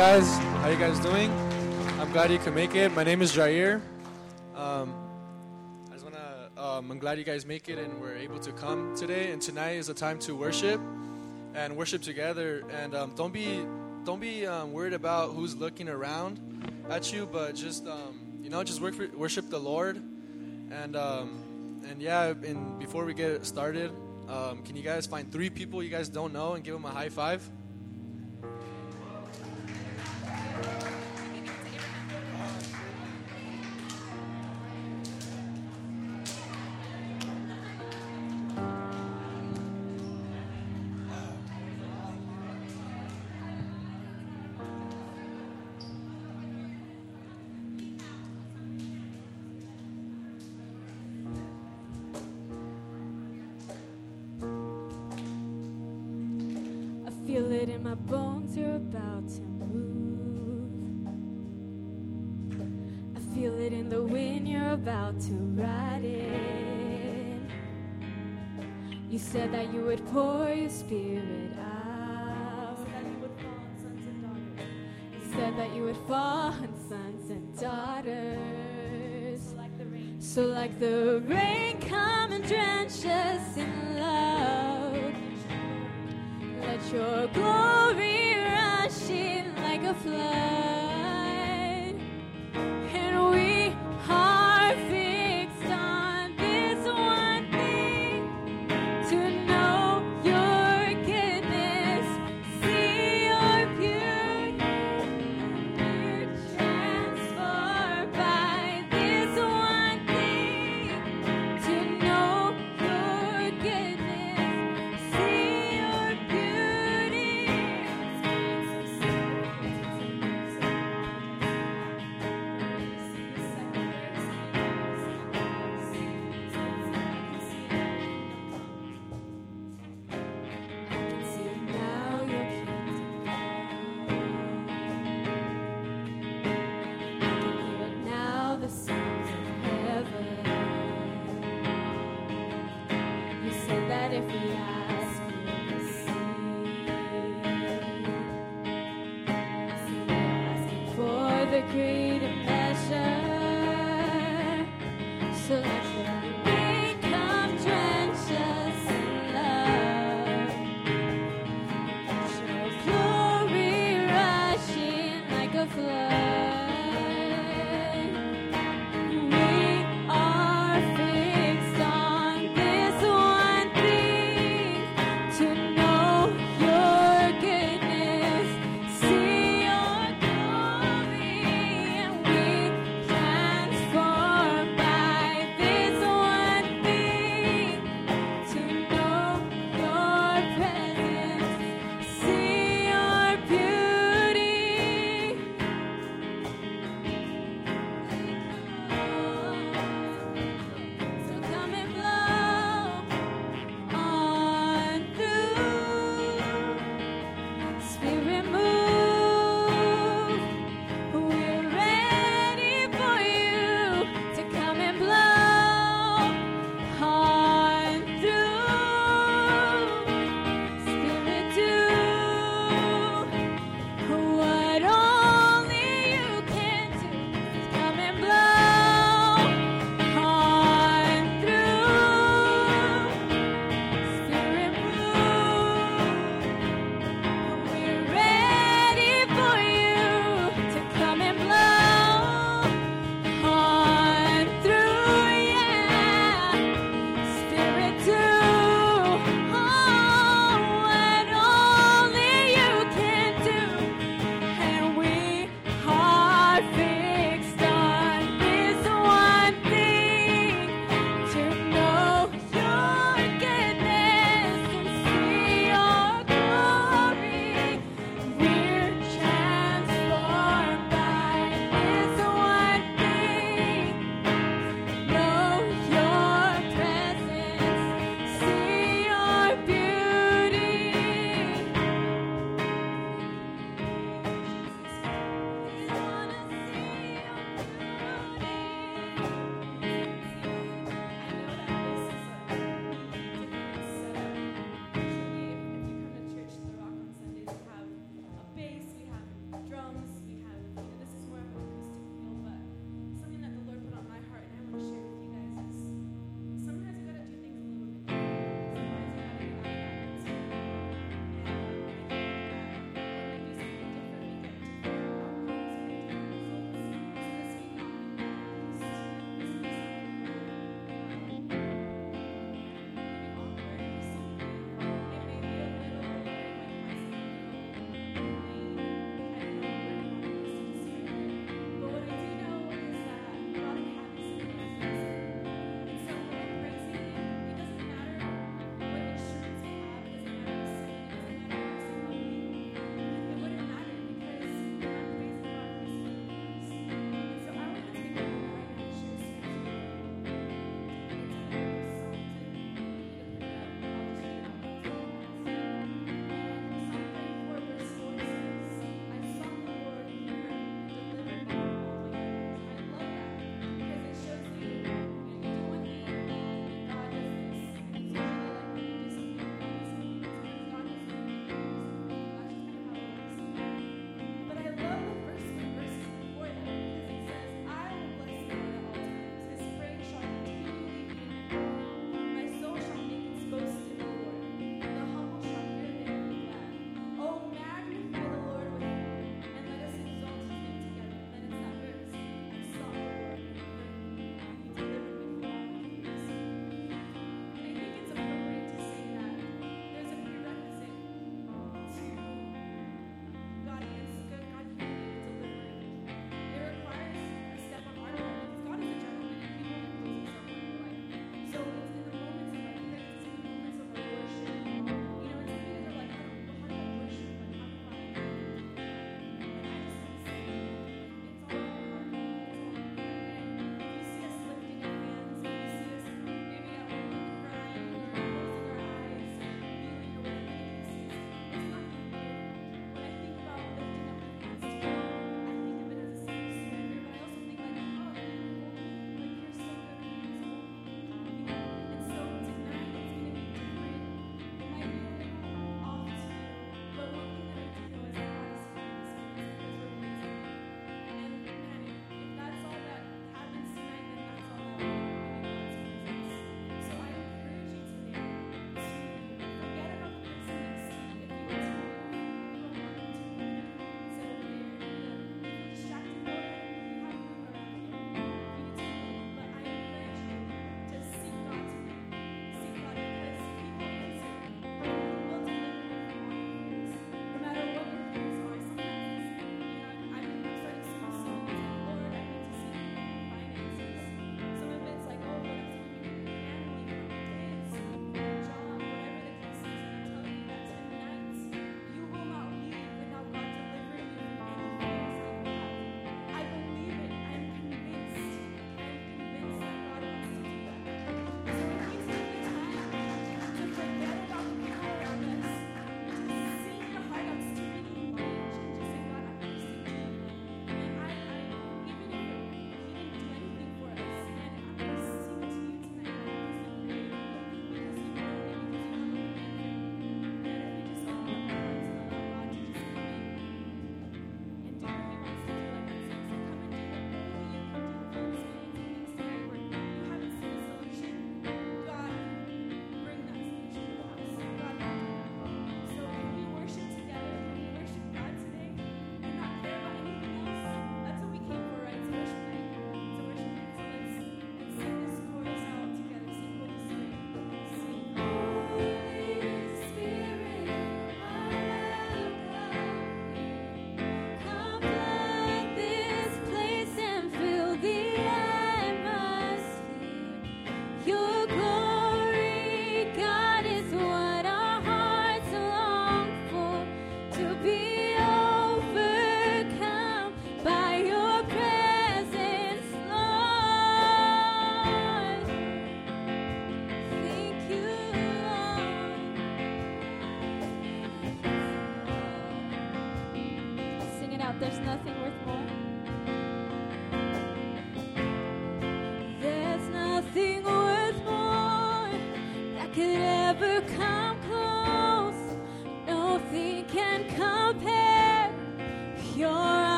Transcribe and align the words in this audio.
guys, 0.00 0.38
how 0.62 0.68
you 0.70 0.78
guys 0.78 0.98
doing? 1.00 1.30
I'm 2.00 2.10
glad 2.10 2.32
you 2.32 2.38
could 2.38 2.54
make 2.54 2.74
it. 2.74 2.90
My 2.94 3.04
name 3.04 3.20
is 3.20 3.36
Jair. 3.36 3.82
Um, 4.56 4.94
I 5.90 5.92
just 5.92 6.04
wanna. 6.04 6.48
Um, 6.56 6.90
I'm 6.90 6.98
glad 6.98 7.18
you 7.18 7.24
guys 7.24 7.44
make 7.44 7.68
it 7.68 7.78
and 7.78 8.00
we're 8.00 8.16
able 8.16 8.38
to 8.38 8.50
come 8.52 8.96
today. 8.96 9.30
And 9.30 9.42
tonight 9.42 9.72
is 9.72 9.90
a 9.90 9.94
time 9.94 10.18
to 10.20 10.34
worship 10.34 10.80
and 11.54 11.76
worship 11.76 12.00
together. 12.00 12.64
And 12.80 12.94
um, 12.94 13.12
don't 13.14 13.30
be 13.30 13.62
don't 14.04 14.20
be 14.20 14.46
um, 14.46 14.72
worried 14.72 14.94
about 14.94 15.34
who's 15.34 15.54
looking 15.54 15.90
around 15.90 16.40
at 16.88 17.12
you, 17.12 17.28
but 17.30 17.54
just 17.54 17.86
um, 17.86 18.38
you 18.42 18.48
know 18.48 18.64
just 18.64 18.80
for, 18.80 19.06
worship 19.14 19.50
the 19.50 19.60
Lord. 19.60 19.96
And 20.70 20.96
um, 20.96 21.82
and 21.90 22.00
yeah, 22.00 22.28
and 22.28 22.78
before 22.78 23.04
we 23.04 23.12
get 23.12 23.44
started, 23.44 23.90
can 24.26 24.74
you 24.74 24.82
guys 24.82 25.06
find 25.06 25.30
three 25.30 25.50
people 25.50 25.82
you 25.82 25.90
guys 25.90 26.08
don't 26.08 26.32
know 26.32 26.54
and 26.54 26.64
give 26.64 26.72
them 26.72 26.86
a 26.86 26.90
high 26.90 27.10
five? 27.10 27.46
Feel 57.50 57.62
it 57.62 57.68
in 57.68 57.82
my 57.82 57.94
bones, 57.94 58.56
you're 58.56 58.76
about 58.76 59.26
to 59.28 59.40
move. 59.40 60.70
I 63.16 63.34
feel 63.34 63.58
it 63.58 63.72
in 63.72 63.88
the 63.88 64.00
wind, 64.00 64.46
you're 64.46 64.70
about 64.70 65.20
to 65.22 65.32
ride 65.32 66.04
in. 66.04 67.50
You 69.08 69.18
said 69.18 69.52
that 69.52 69.74
you 69.74 69.84
would 69.84 70.06
pour 70.12 70.48
your 70.48 70.70
spirit 70.70 71.50
out. 71.58 72.78
You 75.12 75.32
said 75.34 75.56
that 75.58 75.74
you 75.74 75.82
would 75.82 75.98
fall 76.06 76.52
on 76.52 76.72
sons 76.88 77.30
and 77.30 77.58
daughters. 77.58 79.40
So 80.20 80.42
like 80.42 80.78
the 80.78 81.20
rain, 81.26 81.80
come 81.80 82.30
and 82.30 82.46
drench 82.46 83.04
us 83.06 83.56
in 83.56 83.79
your 87.20 87.28
glory 87.28 87.59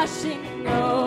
washing 0.00 0.99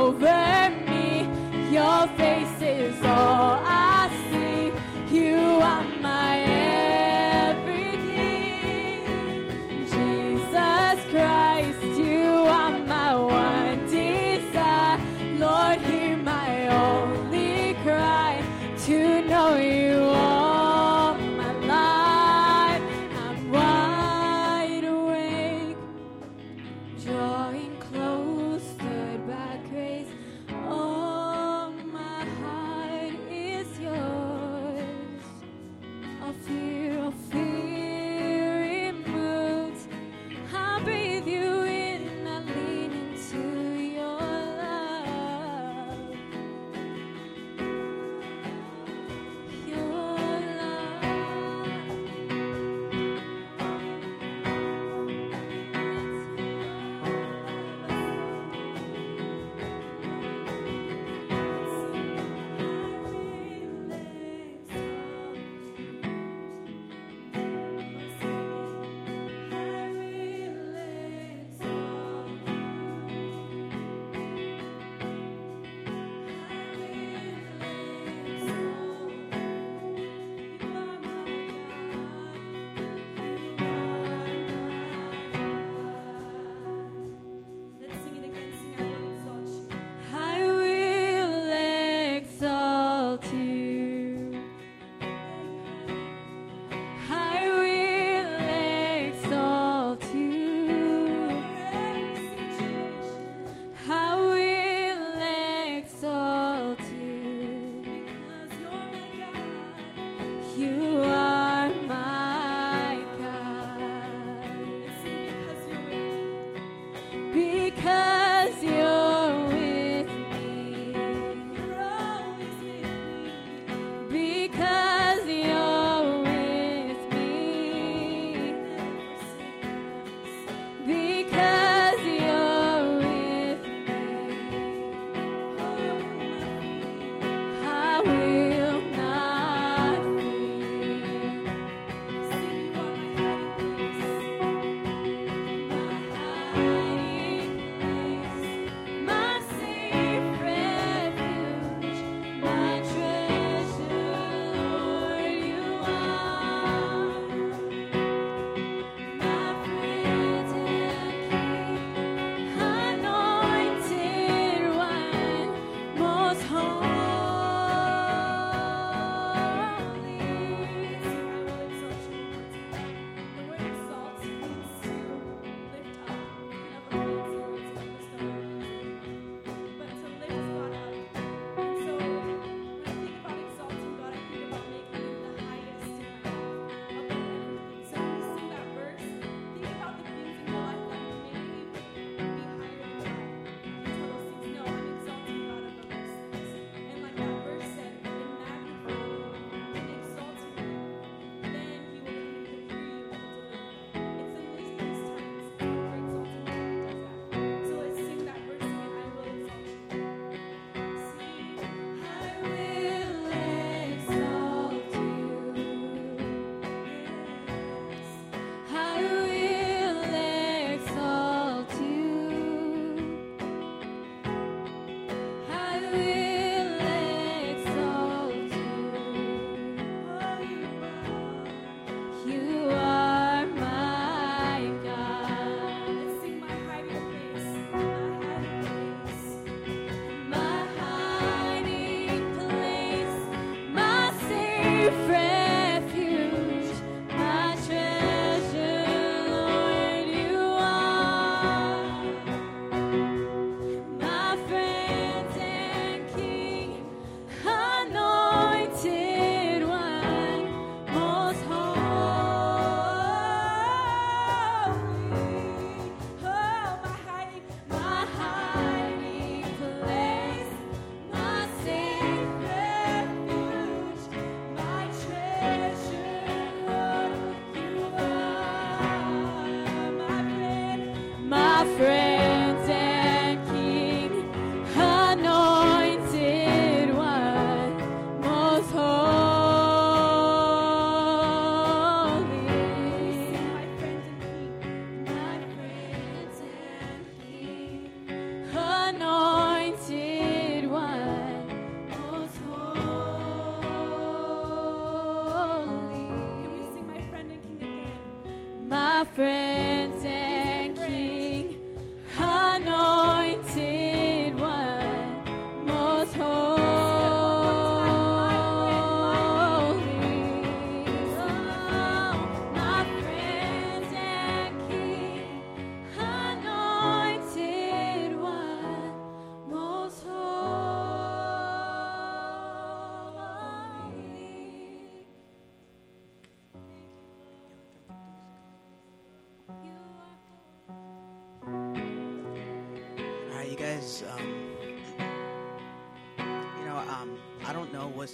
I 347.54 347.56
don't 347.56 347.72
know 347.72 347.88
what 347.90 348.10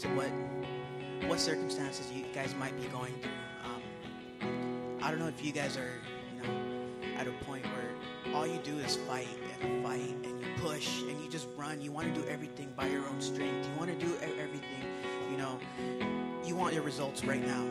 what 1.29 1.39
circumstances 1.39 2.11
you 2.11 2.25
guys 2.33 2.53
might 2.55 2.75
be 2.75 2.89
going 2.89 3.13
through. 3.21 3.31
Um, 3.63 4.99
I 5.01 5.09
don't 5.09 5.19
know 5.19 5.29
if 5.29 5.45
you 5.45 5.53
guys 5.53 5.77
are, 5.77 5.93
you 6.35 6.43
know, 6.43 6.53
at 7.15 7.25
a 7.25 7.31
point 7.45 7.63
where 7.67 8.35
all 8.35 8.45
you 8.45 8.59
do 8.65 8.77
is 8.79 8.97
fight 8.97 9.29
and 9.61 9.81
fight 9.81 10.13
and 10.25 10.41
you 10.41 10.47
push 10.57 11.03
and 11.03 11.21
you 11.23 11.29
just 11.29 11.47
run. 11.55 11.79
You 11.79 11.89
want 11.89 12.13
to 12.13 12.21
do 12.21 12.27
everything 12.27 12.73
by 12.75 12.87
your 12.87 13.07
own 13.07 13.21
strength. 13.21 13.65
You 13.65 13.79
want 13.79 13.97
to 13.97 14.05
do 14.05 14.13
everything. 14.17 14.83
You 15.31 15.37
know, 15.37 15.57
you 16.43 16.57
want 16.57 16.73
your 16.73 16.83
results 16.83 17.23
right 17.23 17.41
now. 17.41 17.63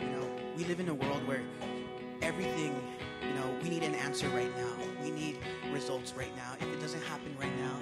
You 0.00 0.10
know, 0.10 0.30
we 0.56 0.66
live 0.66 0.78
in 0.78 0.88
a 0.88 0.94
world 0.94 1.26
where 1.26 1.42
everything, 2.22 2.80
you 3.22 3.34
know, 3.34 3.58
we 3.60 3.70
need 3.70 3.82
an 3.82 3.96
answer 3.96 4.28
right 4.28 4.56
now. 4.56 4.72
We 5.02 5.10
need 5.10 5.38
results 5.72 6.14
right 6.16 6.34
now. 6.36 6.52
If 6.60 6.72
it 6.72 6.80
doesn't 6.80 7.02
happen 7.02 7.36
right 7.40 7.58
now, 7.58 7.76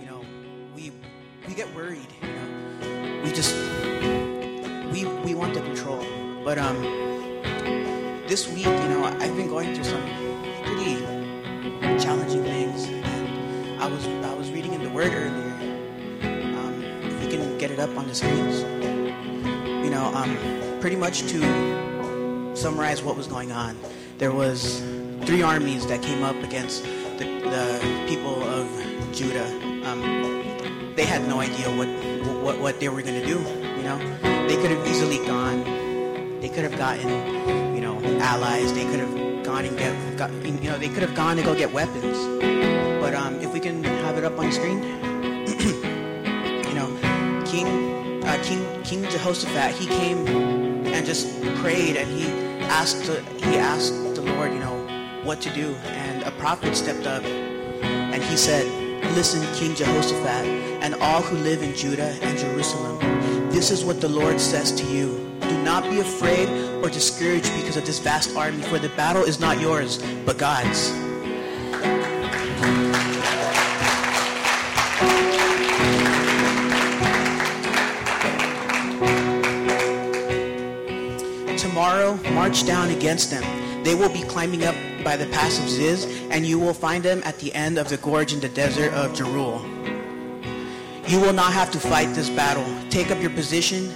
you 0.00 0.06
know, 0.06 0.24
we 0.74 0.92
we 1.46 1.52
get 1.52 1.74
worried. 1.74 2.08
We 3.30 3.36
just 3.36 3.54
we 4.90 5.06
we 5.22 5.36
want 5.36 5.54
the 5.54 5.60
control. 5.60 6.04
But 6.42 6.58
um 6.58 6.82
this 8.26 8.48
week, 8.48 8.66
you 8.66 8.88
know, 8.88 9.04
I've 9.04 9.36
been 9.36 9.46
going 9.46 9.72
through 9.72 9.84
some 9.84 10.02
pretty 10.64 10.96
challenging 12.02 12.42
things. 12.42 12.88
And 12.88 13.80
I 13.80 13.86
was 13.86 14.04
I 14.04 14.34
was 14.34 14.50
reading 14.50 14.74
in 14.74 14.82
the 14.82 14.90
word 14.90 15.12
earlier. 15.14 15.54
Um, 16.58 16.82
if 17.04 17.24
we 17.24 17.30
can 17.30 17.56
get 17.56 17.70
it 17.70 17.78
up 17.78 17.96
on 17.96 18.08
the 18.08 18.16
screens. 18.16 18.62
You 19.84 19.90
know, 19.90 20.10
um 20.12 20.36
pretty 20.80 20.96
much 20.96 21.20
to 21.30 22.56
summarize 22.56 23.00
what 23.00 23.16
was 23.16 23.28
going 23.28 23.52
on. 23.52 23.78
There 24.18 24.32
was 24.32 24.80
three 25.22 25.42
armies 25.42 25.86
that 25.86 26.02
came 26.02 26.24
up 26.24 26.42
against 26.42 26.82
the, 26.82 27.26
the 27.54 28.06
people 28.08 28.42
of 28.42 28.66
Judah. 29.14 29.46
Um, 29.86 30.49
they 31.00 31.06
had 31.06 31.26
no 31.26 31.40
idea 31.40 31.66
what, 31.78 31.88
what 32.44 32.60
what 32.60 32.78
they 32.78 32.90
were 32.90 33.00
going 33.00 33.18
to 33.18 33.26
do. 33.26 33.38
You 33.78 33.84
know, 33.88 33.98
they 34.48 34.56
could 34.56 34.70
have 34.70 34.86
easily 34.86 35.16
gone. 35.26 35.64
They 36.42 36.50
could 36.50 36.64
have 36.68 36.76
gotten, 36.76 37.08
you 37.74 37.80
know, 37.80 37.96
allies. 38.20 38.74
They 38.74 38.84
could 38.84 39.00
have 39.00 39.14
gone 39.42 39.64
and 39.64 39.78
get, 39.78 39.94
got, 40.18 40.30
you 40.44 40.68
know, 40.68 40.76
they 40.76 40.90
could 40.90 41.02
have 41.02 41.14
gone 41.14 41.36
to 41.38 41.42
go 41.42 41.54
get 41.54 41.72
weapons. 41.72 42.18
But 43.00 43.14
um, 43.14 43.40
if 43.40 43.50
we 43.54 43.60
can 43.60 43.82
have 44.04 44.18
it 44.18 44.24
up 44.24 44.38
on 44.38 44.52
screen, 44.52 44.82
you 46.68 46.74
know, 46.74 46.88
King 47.46 48.22
uh, 48.24 48.38
King 48.42 48.62
King 48.84 49.04
Jehoshaphat, 49.04 49.72
he 49.80 49.86
came 49.86 50.26
and 50.84 51.06
just 51.06 51.42
prayed 51.62 51.96
and 51.96 52.10
he 52.10 52.28
asked 52.80 53.06
the, 53.06 53.22
he 53.48 53.56
asked 53.56 53.94
the 54.16 54.20
Lord, 54.20 54.52
you 54.52 54.60
know, 54.60 54.76
what 55.24 55.40
to 55.40 55.50
do. 55.54 55.74
And 56.04 56.24
a 56.24 56.30
prophet 56.32 56.76
stepped 56.76 57.06
up 57.06 57.24
and 57.24 58.22
he 58.22 58.36
said, 58.36 58.66
Listen, 59.16 59.42
King 59.54 59.74
Jehoshaphat, 59.74 60.59
and 60.80 60.94
all 60.96 61.22
who 61.22 61.36
live 61.36 61.62
in 61.62 61.74
Judah 61.74 62.16
and 62.22 62.38
Jerusalem, 62.38 62.98
this 63.50 63.70
is 63.70 63.84
what 63.84 64.00
the 64.00 64.08
Lord 64.08 64.40
says 64.40 64.72
to 64.72 64.84
you. 64.86 65.30
Do 65.40 65.62
not 65.62 65.84
be 65.84 66.00
afraid 66.00 66.48
or 66.82 66.88
discouraged 66.88 67.52
because 67.56 67.76
of 67.76 67.84
this 67.84 67.98
vast 67.98 68.34
army, 68.36 68.62
for 68.62 68.78
the 68.78 68.88
battle 68.90 69.24
is 69.24 69.40
not 69.40 69.60
yours, 69.60 70.02
but 70.24 70.38
God's. 70.38 70.90
Tomorrow, 81.60 82.18
march 82.32 82.66
down 82.66 82.90
against 82.90 83.30
them. 83.30 83.44
They 83.84 83.94
will 83.94 84.12
be 84.12 84.22
climbing 84.22 84.64
up 84.64 84.74
by 85.04 85.16
the 85.16 85.26
pass 85.26 85.58
of 85.58 85.68
Ziz, 85.68 86.04
and 86.30 86.46
you 86.46 86.58
will 86.58 86.74
find 86.74 87.02
them 87.02 87.22
at 87.24 87.38
the 87.38 87.54
end 87.54 87.78
of 87.78 87.88
the 87.88 87.96
gorge 87.98 88.32
in 88.32 88.40
the 88.40 88.48
desert 88.48 88.92
of 88.92 89.12
Jeruel. 89.14 89.69
You 91.10 91.18
will 91.18 91.32
not 91.32 91.52
have 91.52 91.72
to 91.72 91.80
fight 91.80 92.14
this 92.14 92.30
battle. 92.30 92.64
Take 92.88 93.10
up 93.10 93.20
your 93.20 93.30
position. 93.30 93.90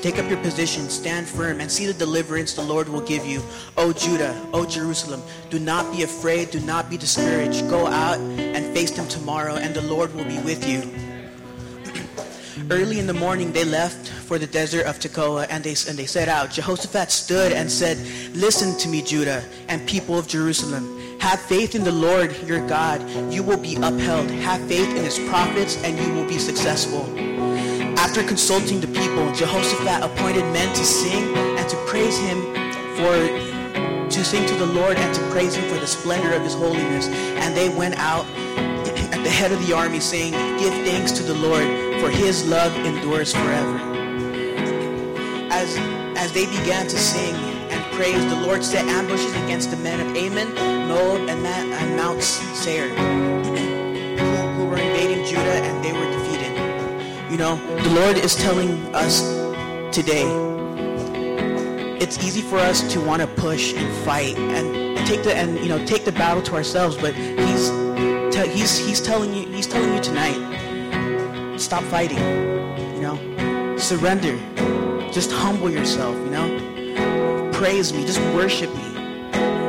Take 0.00 0.18
up 0.18 0.26
your 0.30 0.40
position, 0.40 0.88
stand 0.88 1.28
firm, 1.28 1.60
and 1.60 1.70
see 1.70 1.84
the 1.84 1.92
deliverance 1.92 2.54
the 2.54 2.62
Lord 2.62 2.88
will 2.88 3.02
give 3.02 3.26
you. 3.26 3.42
O 3.76 3.92
Judah, 3.92 4.34
O 4.54 4.64
Jerusalem, 4.64 5.22
do 5.50 5.58
not 5.58 5.94
be 5.94 6.02
afraid, 6.02 6.50
do 6.50 6.60
not 6.60 6.88
be 6.88 6.96
discouraged. 6.96 7.68
Go 7.68 7.86
out 7.86 8.18
and 8.18 8.64
face 8.74 8.90
them 8.92 9.06
tomorrow, 9.06 9.56
and 9.56 9.74
the 9.74 9.82
Lord 9.82 10.14
will 10.14 10.24
be 10.24 10.38
with 10.38 10.66
you. 10.66 10.90
Early 12.70 13.00
in 13.00 13.06
the 13.06 13.12
morning 13.12 13.52
they 13.52 13.66
left 13.66 14.08
for 14.08 14.38
the 14.38 14.46
desert 14.46 14.86
of 14.86 14.98
Tekoa 14.98 15.46
and 15.50 15.62
they, 15.62 15.76
and 15.86 15.98
they 15.98 16.06
set 16.06 16.28
out. 16.28 16.50
Jehoshaphat 16.52 17.10
stood 17.10 17.52
and 17.52 17.70
said, 17.70 17.98
Listen 18.34 18.78
to 18.78 18.88
me, 18.88 19.02
Judah 19.02 19.44
and 19.68 19.86
people 19.86 20.18
of 20.18 20.26
Jerusalem. 20.26 21.03
Have 21.24 21.40
faith 21.40 21.74
in 21.74 21.84
the 21.84 21.90
Lord 21.90 22.36
your 22.42 22.64
God. 22.68 23.00
You 23.32 23.42
will 23.42 23.56
be 23.56 23.76
upheld. 23.76 24.30
Have 24.30 24.60
faith 24.68 24.90
in 24.94 25.02
his 25.04 25.18
prophets 25.20 25.82
and 25.82 25.98
you 25.98 26.12
will 26.12 26.28
be 26.28 26.38
successful. 26.38 27.02
After 27.98 28.22
consulting 28.22 28.78
the 28.78 28.88
people, 28.88 29.32
Jehoshaphat 29.32 30.02
appointed 30.04 30.44
men 30.52 30.68
to 30.74 30.84
sing 30.84 31.34
and 31.34 31.66
to 31.66 31.76
praise 31.86 32.18
him 32.18 32.42
for 32.94 34.10
to 34.10 34.22
sing 34.22 34.46
to 34.46 34.54
the 34.54 34.66
Lord 34.66 34.98
and 34.98 35.14
to 35.14 35.20
praise 35.30 35.54
him 35.54 35.66
for 35.72 35.80
the 35.80 35.86
splendor 35.86 36.34
of 36.34 36.42
his 36.42 36.52
holiness. 36.52 37.08
And 37.08 37.56
they 37.56 37.70
went 37.70 37.94
out 37.96 38.26
at 39.14 39.24
the 39.24 39.30
head 39.30 39.50
of 39.50 39.66
the 39.66 39.72
army 39.72 40.00
saying, 40.00 40.32
Give 40.58 40.74
thanks 40.84 41.10
to 41.12 41.22
the 41.22 41.34
Lord, 41.34 41.64
for 42.02 42.10
his 42.10 42.46
love 42.46 42.76
endures 42.76 43.32
forever. 43.32 43.78
As, 45.50 45.74
as 46.18 46.32
they 46.32 46.44
began 46.44 46.86
to 46.86 46.98
sing 46.98 47.53
praise, 47.96 48.26
the 48.26 48.34
Lord 48.34 48.64
set 48.64 48.84
ambushes 48.86 49.32
against 49.44 49.70
the 49.70 49.76
men 49.76 50.00
of 50.00 50.16
Ammon, 50.16 50.52
Moab, 50.88 51.28
and, 51.28 51.42
Ma- 51.42 51.76
and 51.78 51.96
Mount 51.96 52.22
Seir, 52.22 52.88
who, 52.88 54.62
who 54.62 54.66
were 54.68 54.78
invading 54.78 55.24
Judah, 55.24 55.62
and 55.62 55.84
they 55.84 55.92
were 55.92 56.10
defeated. 56.10 57.30
You 57.30 57.38
know, 57.38 57.56
the 57.82 57.90
Lord 57.90 58.18
is 58.18 58.34
telling 58.34 58.70
us 58.94 59.22
today, 59.94 60.24
it's 62.00 62.18
easy 62.24 62.42
for 62.42 62.58
us 62.58 62.92
to 62.92 63.00
want 63.00 63.22
to 63.22 63.28
push 63.28 63.72
and 63.74 64.04
fight 64.04 64.36
and 64.36 64.96
take 65.06 65.22
the 65.22 65.34
and 65.34 65.58
you 65.60 65.68
know 65.68 65.84
take 65.86 66.04
the 66.04 66.12
battle 66.12 66.42
to 66.42 66.54
ourselves, 66.54 66.96
but 66.96 67.14
he's 67.14 67.70
te- 68.34 68.48
he's 68.48 68.76
he's 68.76 69.00
telling 69.00 69.32
you 69.32 69.46
he's 69.46 69.68
telling 69.68 69.94
you 69.94 70.00
tonight, 70.00 71.58
stop 71.58 71.84
fighting. 71.84 72.18
You 72.96 73.02
know, 73.02 73.76
surrender. 73.78 74.36
Just 75.12 75.30
humble 75.30 75.70
yourself. 75.70 76.16
You 76.16 76.30
know, 76.30 76.73
praise 77.64 77.94
me. 77.94 78.04
Just 78.04 78.20
worship 78.36 78.68
me, 78.74 78.82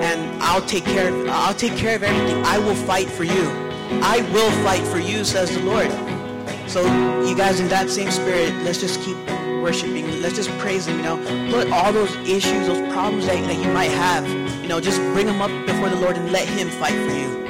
and 0.03 0.43
I'll 0.43 0.65
take 0.65 0.83
care 0.83 1.07
of 1.07 1.29
I'll 1.29 1.53
take 1.53 1.77
care 1.77 1.95
of 1.95 2.03
everything. 2.03 2.43
I 2.43 2.57
will 2.57 2.75
fight 2.75 3.07
for 3.07 3.23
you. 3.23 3.45
I 4.03 4.17
will 4.33 4.51
fight 4.65 4.85
for 4.85 4.99
you, 4.99 5.23
says 5.23 5.49
the 5.55 5.63
Lord. 5.63 5.89
So 6.69 6.81
you 7.23 7.37
guys 7.37 7.61
in 7.61 7.69
that 7.69 7.89
same 7.89 8.11
spirit, 8.11 8.53
let's 8.65 8.81
just 8.81 8.99
keep 9.01 9.15
worshiping. 9.63 10.21
Let's 10.21 10.35
just 10.35 10.49
praise 10.57 10.87
him, 10.87 10.97
you 10.97 11.03
know. 11.03 11.17
Put 11.49 11.71
all 11.71 11.93
those 11.93 12.13
issues, 12.27 12.67
those 12.67 12.85
problems 12.91 13.27
that, 13.27 13.41
that 13.47 13.65
you 13.65 13.71
might 13.71 13.91
have, 13.91 14.27
you 14.61 14.67
know, 14.67 14.81
just 14.81 14.99
bring 15.13 15.27
them 15.27 15.41
up 15.41 15.51
before 15.65 15.87
the 15.87 15.95
Lord 15.95 16.17
and 16.17 16.33
let 16.33 16.49
him 16.49 16.67
fight 16.67 16.95
for 17.07 17.15
you. 17.15 17.44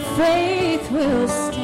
Faith 0.00 0.90
will 0.90 1.28
stand. 1.28 1.55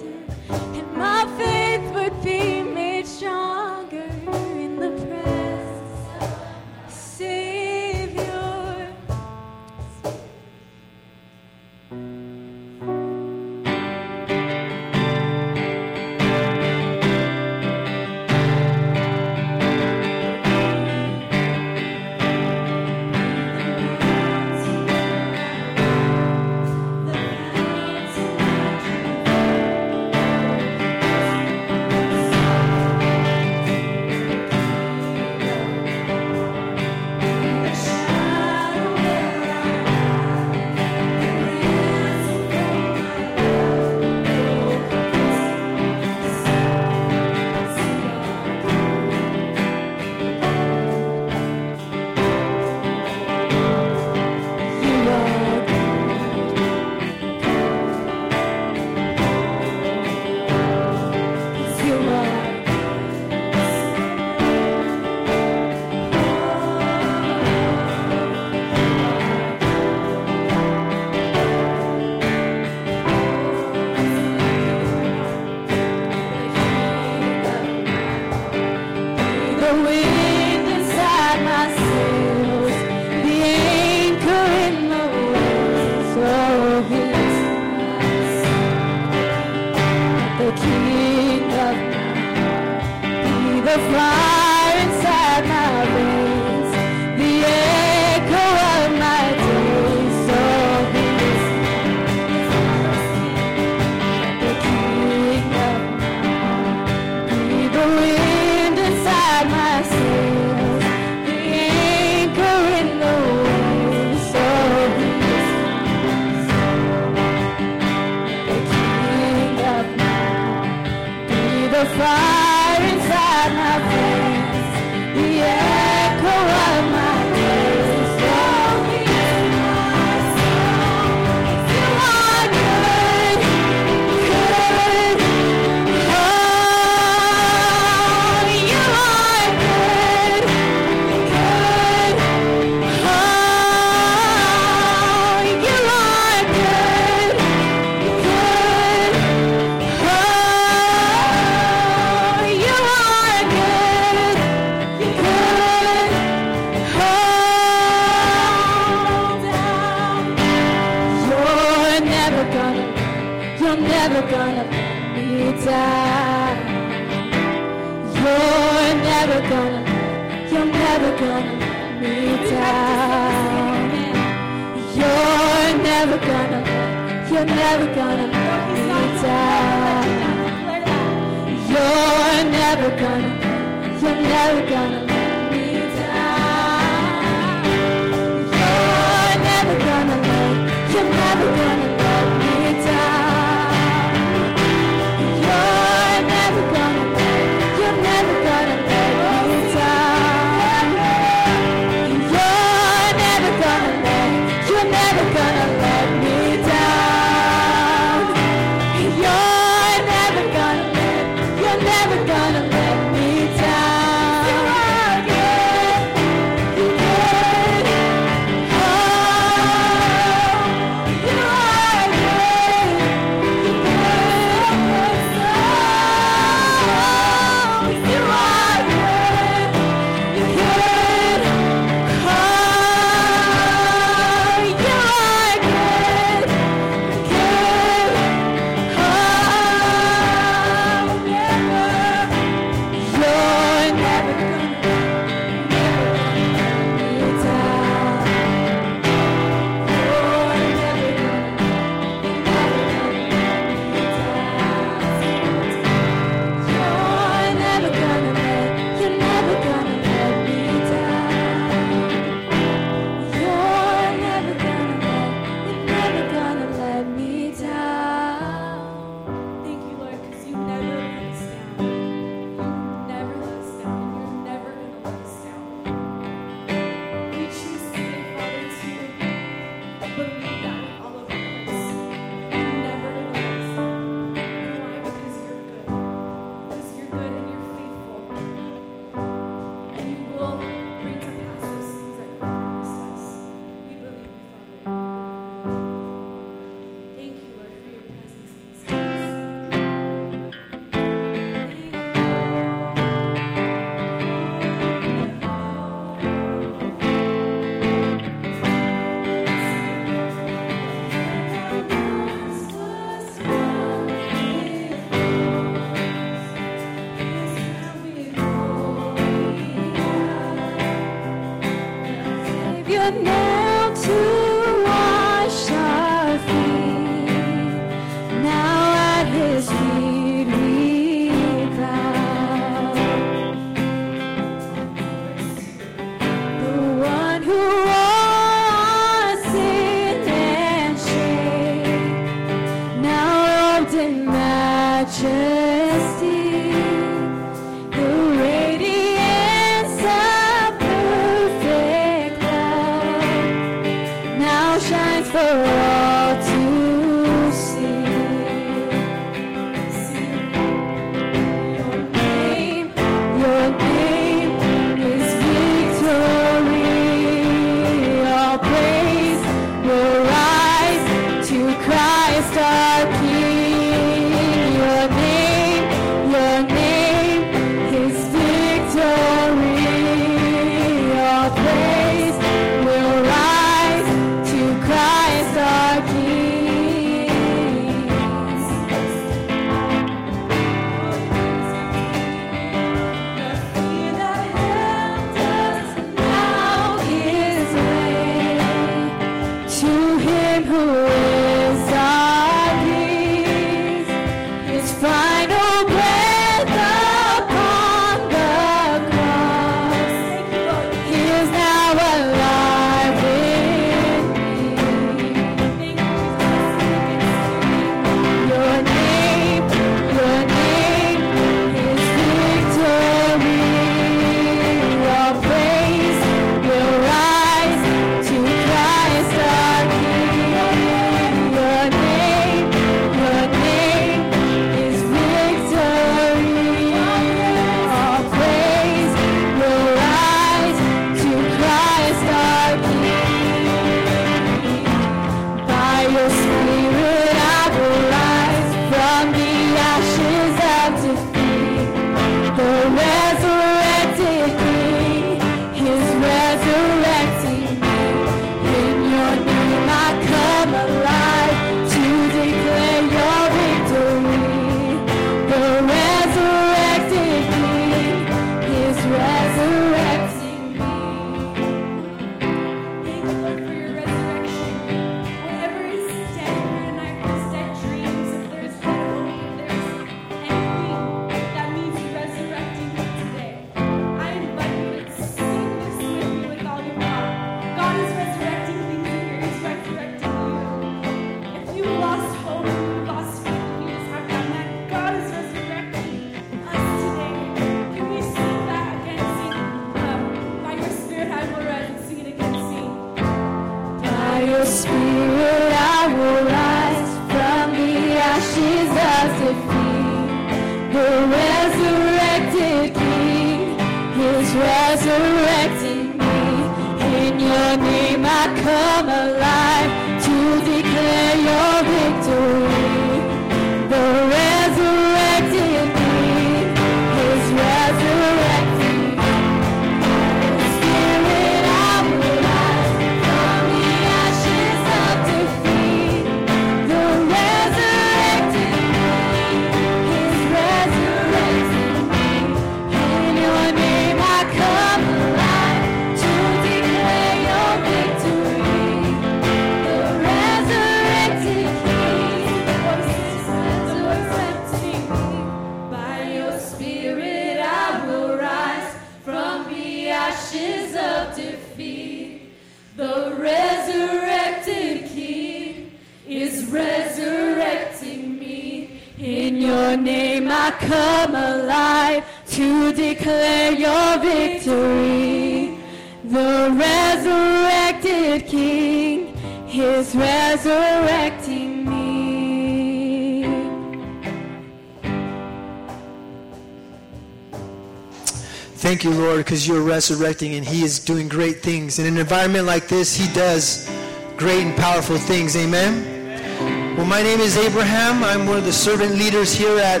Because 589.44 589.68
you're 589.68 589.82
resurrecting 589.82 590.54
and 590.54 590.64
He 590.64 590.82
is 590.82 590.98
doing 590.98 591.28
great 591.28 591.62
things. 591.62 591.98
In 591.98 592.06
an 592.06 592.16
environment 592.16 592.64
like 592.64 592.88
this, 592.88 593.14
He 593.14 593.32
does 593.34 593.90
great 594.36 594.62
and 594.62 594.76
powerful 594.76 595.18
things. 595.18 595.54
Amen. 595.56 596.96
Well, 596.96 597.06
my 597.06 597.22
name 597.22 597.40
is 597.40 597.56
Abraham. 597.56 598.24
I'm 598.24 598.46
one 598.46 598.56
of 598.56 598.64
the 598.64 598.72
servant 598.72 599.16
leaders 599.16 599.52
here 599.52 599.76
at 599.78 600.00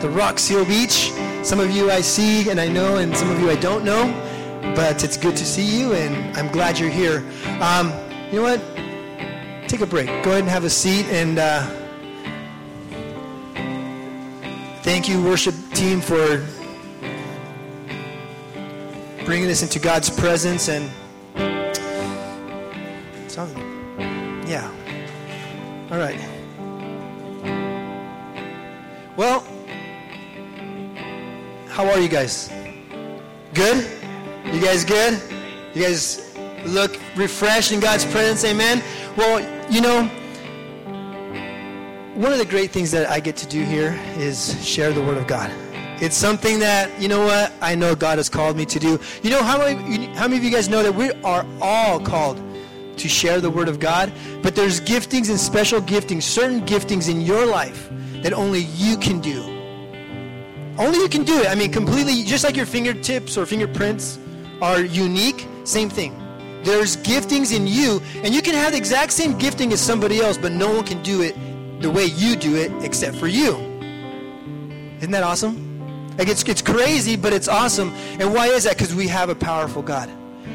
the 0.00 0.08
Rock 0.08 0.38
Seal 0.38 0.64
Beach. 0.64 1.12
Some 1.42 1.58
of 1.58 1.70
you 1.70 1.90
I 1.90 2.00
see 2.00 2.48
and 2.48 2.60
I 2.60 2.68
know, 2.68 2.98
and 2.98 3.16
some 3.16 3.30
of 3.30 3.40
you 3.40 3.50
I 3.50 3.56
don't 3.56 3.84
know. 3.84 4.12
But 4.76 5.02
it's 5.02 5.16
good 5.16 5.36
to 5.36 5.44
see 5.44 5.80
you, 5.80 5.92
and 5.92 6.36
I'm 6.36 6.48
glad 6.52 6.78
you're 6.78 6.90
here. 6.90 7.24
Um, 7.60 7.92
you 8.30 8.40
know 8.40 8.42
what? 8.42 8.60
Take 9.68 9.80
a 9.80 9.86
break. 9.86 10.06
Go 10.22 10.30
ahead 10.30 10.40
and 10.40 10.48
have 10.48 10.64
a 10.64 10.70
seat, 10.70 11.06
and 11.06 11.38
uh, 11.38 11.66
thank 14.82 15.08
you, 15.08 15.22
worship 15.22 15.54
team, 15.72 16.00
for 16.00 16.44
bringing 19.24 19.50
us 19.50 19.62
into 19.62 19.78
God's 19.78 20.10
presence 20.10 20.68
and 20.68 20.90
something. 23.28 23.62
Yeah. 24.46 24.70
All 25.90 25.98
right. 25.98 26.20
Well, 29.16 29.46
how 31.68 31.88
are 31.88 31.98
you 31.98 32.08
guys? 32.08 32.50
Good? 33.54 33.90
You 34.52 34.60
guys 34.60 34.84
good? 34.84 35.20
You 35.74 35.82
guys 35.82 36.36
look 36.66 36.98
refreshed 37.16 37.72
in 37.72 37.80
God's 37.80 38.04
presence, 38.04 38.44
amen? 38.44 38.82
Well, 39.16 39.40
you 39.70 39.80
know, 39.80 40.04
one 42.14 42.32
of 42.32 42.38
the 42.38 42.44
great 42.44 42.70
things 42.70 42.90
that 42.90 43.08
I 43.10 43.20
get 43.20 43.36
to 43.38 43.46
do 43.46 43.64
here 43.64 43.98
is 44.16 44.64
share 44.64 44.92
the 44.92 45.02
Word 45.02 45.16
of 45.16 45.26
God. 45.26 45.50
It's 46.04 46.18
something 46.18 46.58
that, 46.58 47.00
you 47.00 47.08
know 47.08 47.24
what, 47.24 47.50
I 47.62 47.74
know 47.74 47.94
God 47.94 48.18
has 48.18 48.28
called 48.28 48.58
me 48.58 48.66
to 48.66 48.78
do. 48.78 49.00
You 49.22 49.30
know, 49.30 49.42
how 49.42 49.56
many, 49.56 50.04
how 50.08 50.28
many 50.28 50.36
of 50.36 50.44
you 50.44 50.50
guys 50.50 50.68
know 50.68 50.82
that 50.82 50.94
we 50.94 51.10
are 51.22 51.46
all 51.62 51.98
called 51.98 52.36
to 52.98 53.08
share 53.08 53.40
the 53.40 53.48
Word 53.48 53.70
of 53.70 53.80
God? 53.80 54.12
But 54.42 54.54
there's 54.54 54.82
giftings 54.82 55.30
and 55.30 55.40
special 55.40 55.80
giftings, 55.80 56.24
certain 56.24 56.60
giftings 56.66 57.08
in 57.08 57.22
your 57.22 57.46
life 57.46 57.88
that 58.22 58.34
only 58.34 58.64
you 58.76 58.98
can 58.98 59.18
do. 59.22 59.44
Only 60.76 60.98
you 60.98 61.08
can 61.08 61.24
do 61.24 61.40
it. 61.40 61.48
I 61.48 61.54
mean, 61.54 61.72
completely, 61.72 62.22
just 62.22 62.44
like 62.44 62.54
your 62.54 62.66
fingertips 62.66 63.38
or 63.38 63.46
fingerprints 63.46 64.18
are 64.60 64.82
unique, 64.82 65.48
same 65.64 65.88
thing. 65.88 66.12
There's 66.64 66.98
giftings 66.98 67.56
in 67.56 67.66
you, 67.66 68.02
and 68.16 68.34
you 68.34 68.42
can 68.42 68.54
have 68.54 68.72
the 68.72 68.78
exact 68.78 69.12
same 69.12 69.38
gifting 69.38 69.72
as 69.72 69.80
somebody 69.80 70.20
else, 70.20 70.36
but 70.36 70.52
no 70.52 70.70
one 70.70 70.84
can 70.84 71.02
do 71.02 71.22
it 71.22 71.34
the 71.80 71.90
way 71.90 72.04
you 72.04 72.36
do 72.36 72.56
it 72.56 72.70
except 72.84 73.16
for 73.16 73.26
you. 73.26 73.56
Isn't 74.98 75.10
that 75.12 75.22
awesome? 75.22 75.73
Like 76.18 76.28
it's, 76.28 76.42
it's 76.44 76.62
crazy, 76.62 77.16
but 77.16 77.32
it's 77.32 77.48
awesome. 77.48 77.90
And 78.20 78.32
why 78.32 78.46
is 78.48 78.64
that? 78.64 78.76
Because 78.76 78.94
we 78.94 79.08
have 79.08 79.28
a 79.28 79.34
powerful 79.34 79.82
God. 79.82 80.08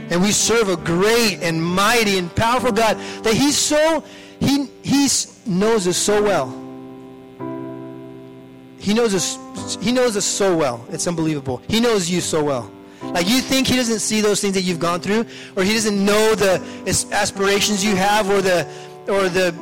And 0.10 0.22
we 0.22 0.32
serve 0.32 0.70
a 0.70 0.78
great 0.78 1.40
and 1.42 1.64
mighty 1.64 2.18
and 2.18 2.34
powerful 2.36 2.72
God 2.72 2.98
that 3.24 3.34
He's 3.34 3.58
so, 3.58 4.04
He, 4.40 4.70
he 4.84 5.08
knows 5.46 5.88
us 5.88 5.98
so 5.98 6.24
well. 6.24 6.48
He 8.80 8.94
knows 8.94 9.14
us, 9.14 9.78
He 9.82 9.92
knows 9.92 10.16
us 10.16 10.26
so 10.26 10.56
well. 10.56 10.86
It's 10.90 11.08
unbelievable. 11.08 11.62
He 11.68 11.80
knows 11.80 12.10
you 12.10 12.22
so 12.22 12.44
well. 12.44 12.72
Like 13.04 13.28
you 13.28 13.40
think 13.42 13.68
He 13.68 13.76
doesn't 13.76 14.00
see 14.00 14.22
those 14.22 14.40
things 14.40 14.54
that 14.54 14.62
you've 14.62 14.80
gone 14.80 15.02
through, 15.02 15.26
or 15.56 15.64
He 15.64 15.74
doesn't 15.74 16.04
know 16.04 16.36
the 16.36 16.62
aspirations 17.12 17.84
you 17.84 17.96
have, 17.96 18.30
or 18.30 18.42
the, 18.42 18.66
or 19.08 19.28
the, 19.28 19.54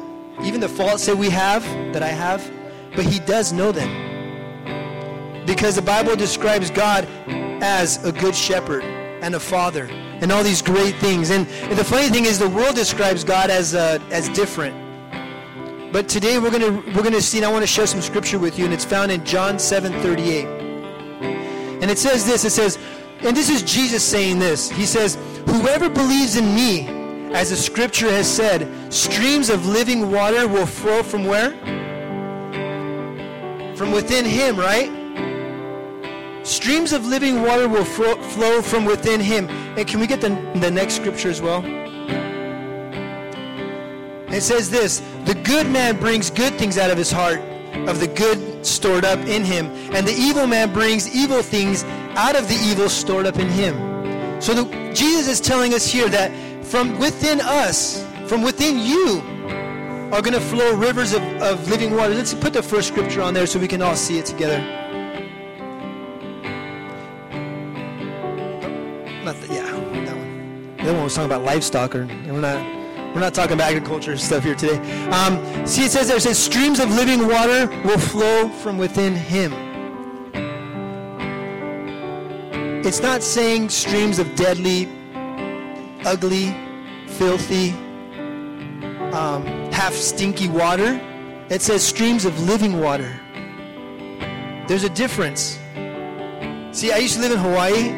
even 0.43 0.61
the 0.61 0.69
faults 0.69 1.07
that 1.07 1.17
we 1.17 1.29
have, 1.31 1.63
that 1.93 2.03
I 2.03 2.09
have, 2.09 2.49
but 2.95 3.05
He 3.05 3.19
does 3.19 3.51
know 3.51 3.71
them 3.71 4.16
because 5.47 5.75
the 5.75 5.81
Bible 5.81 6.15
describes 6.15 6.69
God 6.69 7.07
as 7.63 8.03
a 8.03 8.11
good 8.11 8.35
shepherd 8.35 8.83
and 8.83 9.33
a 9.33 9.39
father 9.39 9.85
and 10.21 10.31
all 10.31 10.43
these 10.43 10.61
great 10.61 10.95
things. 10.97 11.29
And, 11.29 11.47
and 11.47 11.77
the 11.79 11.85
funny 11.85 12.09
thing 12.09 12.25
is, 12.25 12.37
the 12.37 12.49
world 12.49 12.75
describes 12.75 13.23
God 13.23 13.49
as 13.49 13.73
uh, 13.73 13.99
as 14.11 14.29
different. 14.29 14.75
But 15.93 16.09
today 16.09 16.37
we're 16.37 16.51
gonna 16.51 16.71
we're 16.93 17.01
gonna 17.01 17.21
see, 17.21 17.37
and 17.37 17.45
I 17.45 17.51
want 17.51 17.63
to 17.63 17.67
share 17.67 17.87
some 17.87 18.01
scripture 18.01 18.37
with 18.37 18.59
you, 18.59 18.65
and 18.65 18.73
it's 18.73 18.85
found 18.85 19.11
in 19.11 19.23
John 19.25 19.55
7:38. 19.55 20.45
And 21.81 21.89
it 21.89 21.97
says 21.97 22.25
this. 22.25 22.43
It 22.43 22.51
says, 22.51 22.77
and 23.21 23.35
this 23.35 23.49
is 23.49 23.63
Jesus 23.63 24.03
saying 24.03 24.39
this. 24.39 24.69
He 24.69 24.85
says, 24.85 25.17
"Whoever 25.47 25.89
believes 25.89 26.35
in 26.35 26.53
me, 26.53 26.87
as 27.33 27.51
the 27.51 27.55
scripture 27.55 28.09
has 28.09 28.27
said, 28.29 28.67
streams 28.93 29.49
of 29.49 29.65
living 29.65 30.11
water 30.11 30.47
will 30.47 30.65
flow 30.65 31.03
from 31.03 31.23
where? 31.23 31.51
From 33.75 33.91
within 33.91 34.25
him, 34.25 34.57
right? 34.57 34.96
Streams 36.47 36.93
of 36.93 37.05
living 37.05 37.41
water 37.41 37.67
will 37.67 37.83
fro- 37.83 38.15
flow 38.21 38.61
from 38.61 38.85
within 38.85 39.19
him. 39.19 39.49
And 39.77 39.85
can 39.85 39.99
we 39.99 40.07
get 40.07 40.21
the, 40.21 40.29
the 40.55 40.71
next 40.71 40.93
scripture 40.93 41.29
as 41.29 41.41
well? 41.41 41.61
It 44.33 44.39
says 44.39 44.71
this 44.71 45.01
The 45.25 45.35
good 45.43 45.69
man 45.69 45.97
brings 45.97 46.29
good 46.29 46.53
things 46.53 46.77
out 46.77 46.89
of 46.89 46.97
his 46.97 47.11
heart, 47.11 47.39
of 47.89 47.99
the 47.99 48.07
good 48.07 48.65
stored 48.65 49.03
up 49.03 49.19
in 49.27 49.43
him, 49.43 49.65
and 49.93 50.07
the 50.07 50.13
evil 50.13 50.47
man 50.47 50.71
brings 50.71 51.13
evil 51.13 51.41
things 51.41 51.83
out 52.15 52.37
of 52.37 52.47
the 52.47 52.55
evil 52.55 52.87
stored 52.87 53.25
up 53.25 53.39
in 53.39 53.49
him. 53.49 54.41
So 54.41 54.53
the, 54.53 54.93
Jesus 54.93 55.27
is 55.27 55.41
telling 55.41 55.73
us 55.73 55.85
here 55.85 56.07
that 56.07 56.31
from 56.63 56.97
within 56.97 57.41
us, 57.41 58.05
from 58.25 58.41
within 58.41 58.79
you, 58.79 59.21
are 60.13 60.21
going 60.21 60.33
to 60.33 60.39
flow 60.39 60.73
rivers 60.77 61.11
of, 61.11 61.21
of 61.41 61.69
living 61.69 61.93
water. 61.93 62.13
Let's 62.13 62.33
put 62.33 62.53
the 62.53 62.63
first 62.63 62.87
scripture 62.87 63.21
on 63.21 63.33
there 63.33 63.47
so 63.47 63.59
we 63.59 63.67
can 63.67 63.81
all 63.81 63.97
see 63.97 64.17
it 64.17 64.25
together. 64.25 64.86
Other 70.87 70.95
one 70.95 71.03
was 71.03 71.15
talking 71.15 71.29
about 71.29 71.43
livestock, 71.43 71.95
or 71.95 72.05
we're 72.05 72.39
not 72.39 72.63
we're 73.13 73.19
not 73.19 73.33
talking 73.33 73.53
about 73.53 73.71
agriculture 73.71 74.15
stuff 74.17 74.43
here 74.43 74.55
today. 74.55 74.77
Um, 75.09 75.67
see, 75.67 75.83
it 75.83 75.91
says 75.91 76.07
there, 76.07 76.17
it 76.17 76.21
says 76.21 76.37
streams 76.37 76.79
of 76.79 76.89
living 76.91 77.27
water 77.27 77.67
will 77.83 77.97
flow 77.97 78.47
from 78.47 78.77
within 78.77 79.13
him. 79.13 79.53
It's 82.85 83.01
not 83.01 83.21
saying 83.21 83.69
streams 83.69 84.17
of 84.17 84.33
deadly, 84.35 84.87
ugly, 86.05 86.55
filthy, 87.07 87.71
um, 89.11 89.45
half 89.73 89.93
stinky 89.93 90.47
water. 90.47 91.01
It 91.49 91.61
says 91.61 91.83
streams 91.83 92.23
of 92.23 92.39
living 92.47 92.79
water. 92.79 93.19
There's 94.67 94.83
a 94.83 94.89
difference. 94.89 95.59
See, 96.71 96.91
I 96.93 96.97
used 96.97 97.15
to 97.15 97.21
live 97.21 97.31
in 97.31 97.39
Hawaii, 97.39 97.89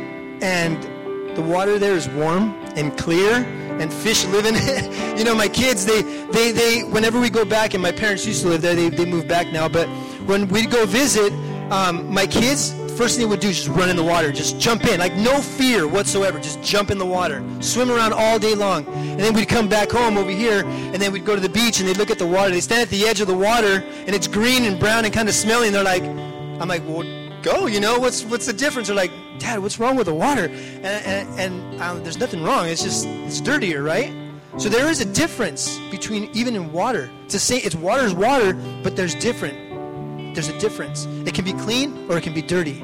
and 0.41 1.35
the 1.35 1.41
water 1.41 1.77
there 1.77 1.93
is 1.93 2.07
warm 2.09 2.58
and 2.77 2.97
clear, 2.97 3.35
and 3.79 3.93
fish 3.93 4.25
live 4.25 4.45
in 4.45 4.55
it. 4.55 5.17
you 5.17 5.23
know, 5.23 5.35
my 5.35 5.47
kids, 5.47 5.85
they, 5.85 6.01
they, 6.01 6.51
they, 6.51 6.81
whenever 6.83 7.19
we 7.19 7.29
go 7.29 7.45
back, 7.45 7.73
and 7.73 7.81
my 7.81 7.91
parents 7.91 8.25
used 8.25 8.41
to 8.43 8.49
live 8.49 8.61
there, 8.61 8.75
they, 8.75 8.89
they 8.89 9.05
moved 9.05 9.27
back 9.27 9.47
now, 9.47 9.67
but 9.67 9.87
when 10.25 10.47
we'd 10.47 10.69
go 10.69 10.85
visit, 10.85 11.31
um, 11.71 12.11
my 12.11 12.25
kids, 12.27 12.73
first 12.99 13.17
thing 13.17 13.25
they 13.25 13.29
would 13.29 13.39
do 13.39 13.47
is 13.47 13.63
just 13.63 13.69
run 13.69 13.89
in 13.89 13.95
the 13.95 14.03
water, 14.03 14.31
just 14.31 14.59
jump 14.59 14.85
in, 14.85 14.99
like 14.99 15.15
no 15.15 15.39
fear 15.39 15.87
whatsoever, 15.87 16.37
just 16.37 16.61
jump 16.61 16.91
in 16.91 16.97
the 16.97 17.05
water, 17.05 17.41
swim 17.61 17.89
around 17.89 18.11
all 18.11 18.37
day 18.37 18.55
long. 18.55 18.85
And 18.87 19.19
then 19.19 19.33
we'd 19.33 19.47
come 19.47 19.69
back 19.69 19.89
home 19.89 20.17
over 20.17 20.29
here, 20.29 20.65
and 20.65 20.95
then 20.95 21.13
we'd 21.13 21.23
go 21.23 21.33
to 21.33 21.41
the 21.41 21.49
beach 21.49 21.79
and 21.79 21.87
they'd 21.87 21.97
look 21.97 22.11
at 22.11 22.19
the 22.19 22.27
water. 22.27 22.51
They 22.51 22.59
stand 22.59 22.81
at 22.81 22.89
the 22.89 23.05
edge 23.07 23.21
of 23.21 23.27
the 23.27 23.37
water, 23.37 23.85
and 24.05 24.13
it's 24.13 24.27
green 24.27 24.65
and 24.65 24.77
brown 24.77 25.05
and 25.05 25.13
kind 25.13 25.29
of 25.29 25.35
smelly, 25.35 25.67
and 25.67 25.75
they're 25.75 25.83
like, 25.83 26.03
I'm 26.03 26.67
like, 26.67 26.83
well, 26.85 27.03
go, 27.41 27.67
you 27.67 27.79
know, 27.79 27.97
what's 27.99 28.25
what's 28.25 28.45
the 28.45 28.53
difference? 28.53 28.89
They're 28.89 28.97
like, 28.97 29.11
Dad, 29.39 29.59
what's 29.59 29.79
wrong 29.79 29.95
with 29.95 30.07
the 30.07 30.13
water? 30.13 30.45
And, 30.45 30.85
and, 30.85 31.39
and 31.39 31.81
um, 31.81 32.03
there's 32.03 32.19
nothing 32.19 32.43
wrong. 32.43 32.67
It's 32.67 32.83
just 32.83 33.07
it's 33.07 33.41
dirtier, 33.41 33.81
right? 33.81 34.13
So 34.57 34.67
there 34.67 34.89
is 34.89 34.99
a 34.99 35.05
difference 35.05 35.79
between 35.89 36.29
even 36.33 36.55
in 36.55 36.71
water. 36.71 37.09
To 37.29 37.39
say 37.39 37.57
it's 37.57 37.75
water 37.75 38.03
is 38.03 38.13
water, 38.13 38.53
but 38.83 38.95
there's 38.95 39.15
different. 39.15 40.35
There's 40.35 40.49
a 40.49 40.59
difference. 40.59 41.05
It 41.25 41.33
can 41.33 41.45
be 41.45 41.53
clean 41.53 42.05
or 42.09 42.17
it 42.17 42.23
can 42.23 42.33
be 42.33 42.41
dirty. 42.41 42.83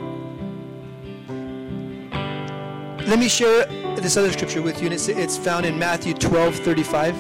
Let 3.08 3.20
me 3.20 3.28
share 3.28 3.66
this 3.98 4.18
other 4.18 4.32
scripture 4.32 4.62
with 4.62 4.80
you, 4.80 4.86
and 4.86 4.94
it's, 4.94 5.08
it's 5.08 5.38
found 5.38 5.66
in 5.66 5.78
Matthew 5.78 6.14
12 6.14 6.56
35. 6.56 7.16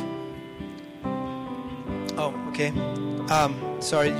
Oh, 2.17 2.33
okay. 2.49 2.69
Um, 3.29 3.77
sorry. 3.81 4.11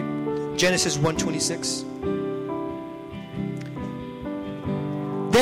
Genesis 0.57 0.95
126. 0.97 1.86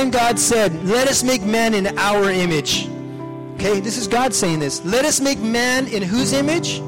Then 0.04 0.12
God 0.12 0.38
said, 0.38 0.84
Let 0.84 1.08
us 1.08 1.24
make 1.24 1.44
man 1.44 1.74
in 1.74 1.98
our 1.98 2.30
image. 2.30 2.90
Okay, 3.54 3.80
this 3.80 3.98
is 3.98 4.06
God 4.06 4.34
saying 4.34 4.60
this. 4.60 4.84
Let 4.84 5.06
us 5.06 5.22
make 5.22 5.40
man 5.40 5.88
in 5.88 6.04
whose 6.04 6.34
image? 6.34 6.82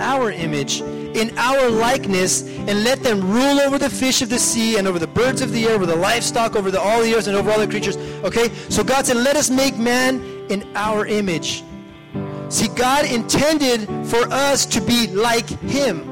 Our 0.00 0.30
image. 0.30 0.80
In 0.80 1.36
our 1.36 1.68
likeness, 1.68 2.48
and 2.48 2.82
let 2.82 3.02
them 3.02 3.20
rule 3.30 3.60
over 3.60 3.76
the 3.76 3.90
fish 3.90 4.22
of 4.22 4.30
the 4.30 4.38
sea, 4.38 4.78
and 4.78 4.88
over 4.88 4.98
the 4.98 5.06
birds 5.06 5.42
of 5.42 5.52
the 5.52 5.66
air, 5.66 5.74
over 5.74 5.84
the 5.84 5.96
livestock, 5.96 6.56
over 6.56 6.70
the, 6.70 6.80
all 6.80 7.02
the 7.02 7.14
earth, 7.14 7.26
and 7.26 7.36
over 7.36 7.50
all 7.50 7.58
the 7.58 7.68
creatures. 7.68 7.98
Okay, 8.24 8.48
so 8.70 8.82
God 8.82 9.04
said, 9.04 9.18
Let 9.18 9.36
us 9.36 9.50
make 9.50 9.76
man 9.76 10.22
in 10.48 10.66
our 10.76 11.04
image. 11.04 11.62
See, 12.48 12.68
God 12.68 13.04
intended 13.04 13.86
for 14.06 14.26
us 14.32 14.64
to 14.64 14.80
be 14.80 15.08
like 15.08 15.46
Him. 15.60 16.07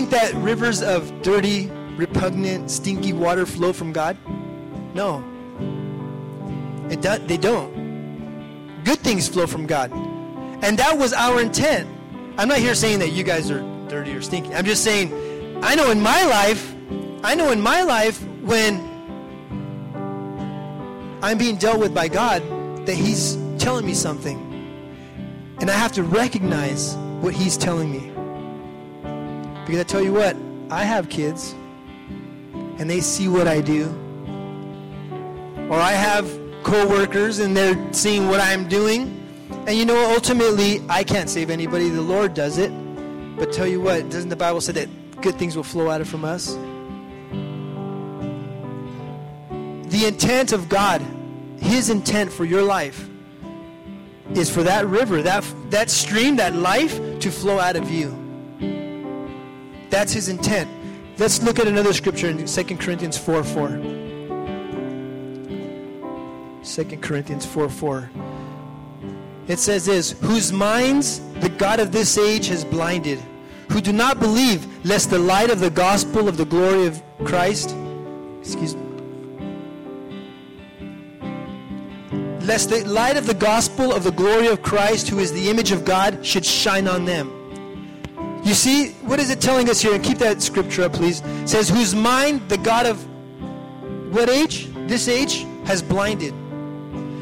Think 0.00 0.10
that 0.12 0.32
rivers 0.36 0.80
of 0.82 1.20
dirty, 1.20 1.70
repugnant, 1.96 2.70
stinky 2.70 3.12
water 3.12 3.44
flow 3.44 3.70
from 3.70 3.92
God? 3.92 4.16
No. 4.94 5.22
It 6.90 7.02
do, 7.02 7.18
they 7.26 7.36
don't. 7.36 8.82
Good 8.82 9.00
things 9.00 9.28
flow 9.28 9.46
from 9.46 9.66
God. 9.66 9.92
And 10.62 10.78
that 10.78 10.96
was 10.96 11.12
our 11.12 11.42
intent. 11.42 11.86
I'm 12.38 12.48
not 12.48 12.56
here 12.56 12.74
saying 12.74 13.00
that 13.00 13.10
you 13.10 13.24
guys 13.24 13.50
are 13.50 13.60
dirty 13.88 14.14
or 14.14 14.22
stinky. 14.22 14.54
I'm 14.54 14.64
just 14.64 14.82
saying, 14.82 15.12
I 15.62 15.74
know 15.74 15.90
in 15.90 16.00
my 16.00 16.24
life, 16.24 16.74
I 17.22 17.34
know 17.34 17.50
in 17.50 17.60
my 17.60 17.82
life 17.82 18.22
when 18.40 18.80
I'm 21.22 21.36
being 21.36 21.56
dealt 21.56 21.78
with 21.78 21.92
by 21.92 22.08
God 22.08 22.40
that 22.86 22.94
He's 22.94 23.36
telling 23.58 23.84
me 23.84 23.92
something. 23.92 24.38
And 25.60 25.70
I 25.70 25.74
have 25.74 25.92
to 25.92 26.02
recognize 26.02 26.96
what 27.20 27.34
He's 27.34 27.58
telling 27.58 27.92
me. 27.92 28.09
Because 29.66 29.80
I 29.80 29.84
tell 29.84 30.02
you 30.02 30.12
what, 30.12 30.36
I 30.70 30.84
have 30.84 31.08
kids, 31.08 31.54
and 32.78 32.88
they 32.88 33.00
see 33.00 33.28
what 33.28 33.46
I 33.46 33.60
do. 33.60 33.88
Or 35.70 35.78
I 35.78 35.92
have 35.92 36.26
coworkers, 36.62 37.38
and 37.38 37.56
they're 37.56 37.92
seeing 37.92 38.28
what 38.28 38.40
I'm 38.40 38.68
doing. 38.68 39.16
And 39.66 39.76
you 39.76 39.84
know, 39.84 40.12
ultimately, 40.12 40.82
I 40.88 41.04
can't 41.04 41.28
save 41.28 41.50
anybody. 41.50 41.88
The 41.88 42.02
Lord 42.02 42.34
does 42.34 42.58
it. 42.58 42.70
But 43.36 43.52
tell 43.52 43.66
you 43.66 43.80
what, 43.80 44.10
doesn't 44.10 44.28
the 44.28 44.36
Bible 44.36 44.60
say 44.60 44.72
that 44.72 44.88
good 45.22 45.36
things 45.36 45.56
will 45.56 45.62
flow 45.62 45.88
out 45.88 46.00
of 46.00 46.08
from 46.08 46.24
us? 46.24 46.54
The 49.90 50.06
intent 50.06 50.52
of 50.52 50.68
God, 50.68 51.02
His 51.58 51.90
intent 51.90 52.32
for 52.32 52.44
your 52.44 52.62
life, 52.62 53.08
is 54.34 54.48
for 54.48 54.62
that 54.62 54.86
river, 54.86 55.22
that, 55.22 55.44
that 55.70 55.90
stream, 55.90 56.36
that 56.36 56.54
life 56.54 57.00
to 57.20 57.30
flow 57.30 57.58
out 57.58 57.76
of 57.76 57.90
you. 57.90 58.19
That's 59.90 60.12
His 60.12 60.28
intent. 60.28 60.70
Let's 61.18 61.42
look 61.42 61.58
at 61.58 61.66
another 61.66 61.92
scripture 61.92 62.28
in 62.28 62.46
2 62.46 62.64
Corinthians 62.76 63.18
4 63.18 63.44
4. 63.44 63.68
2 66.64 66.96
Corinthians 66.98 67.44
4 67.44 67.68
4. 67.68 68.10
It 69.48 69.58
says 69.58 69.84
this 69.86 70.12
Whose 70.22 70.52
minds 70.52 71.20
the 71.40 71.48
God 71.48 71.80
of 71.80 71.92
this 71.92 72.16
age 72.16 72.46
has 72.48 72.64
blinded, 72.64 73.18
who 73.70 73.80
do 73.80 73.92
not 73.92 74.20
believe, 74.20 74.66
lest 74.86 75.10
the 75.10 75.18
light 75.18 75.50
of 75.50 75.60
the 75.60 75.70
gospel 75.70 76.28
of 76.28 76.36
the 76.36 76.44
glory 76.44 76.86
of 76.86 77.02
Christ, 77.24 77.74
excuse 78.40 78.76
me, 78.76 78.82
lest 82.46 82.70
the 82.70 82.84
light 82.86 83.16
of 83.16 83.26
the 83.26 83.34
gospel 83.34 83.92
of 83.92 84.04
the 84.04 84.12
glory 84.12 84.46
of 84.46 84.62
Christ, 84.62 85.08
who 85.08 85.18
is 85.18 85.32
the 85.32 85.50
image 85.50 85.72
of 85.72 85.84
God, 85.84 86.24
should 86.24 86.44
shine 86.44 86.86
on 86.86 87.04
them. 87.04 87.39
You 88.50 88.56
see, 88.56 88.88
what 89.06 89.20
is 89.20 89.30
it 89.30 89.40
telling 89.40 89.70
us 89.70 89.80
here? 89.80 89.94
And 89.94 90.02
keep 90.02 90.18
that 90.18 90.42
scripture 90.42 90.82
up, 90.82 90.92
please. 90.92 91.20
It 91.20 91.48
says, 91.48 91.68
Whose 91.68 91.94
mind 91.94 92.48
the 92.48 92.58
God 92.58 92.84
of 92.84 93.00
what 94.12 94.28
age? 94.28 94.68
This 94.88 95.06
age 95.06 95.46
has 95.66 95.82
blinded. 95.82 96.32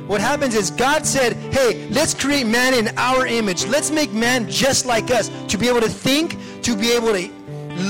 What 0.08 0.22
happens 0.22 0.54
is 0.54 0.70
God 0.70 1.04
said, 1.04 1.34
Hey, 1.52 1.86
let's 1.90 2.14
create 2.14 2.46
man 2.46 2.72
in 2.72 2.96
our 2.96 3.26
image. 3.26 3.66
Let's 3.66 3.90
make 3.90 4.10
man 4.10 4.48
just 4.48 4.86
like 4.86 5.10
us 5.10 5.30
to 5.48 5.58
be 5.58 5.68
able 5.68 5.82
to 5.82 5.90
think, 5.90 6.38
to 6.62 6.74
be 6.74 6.92
able 6.92 7.12
to 7.12 7.30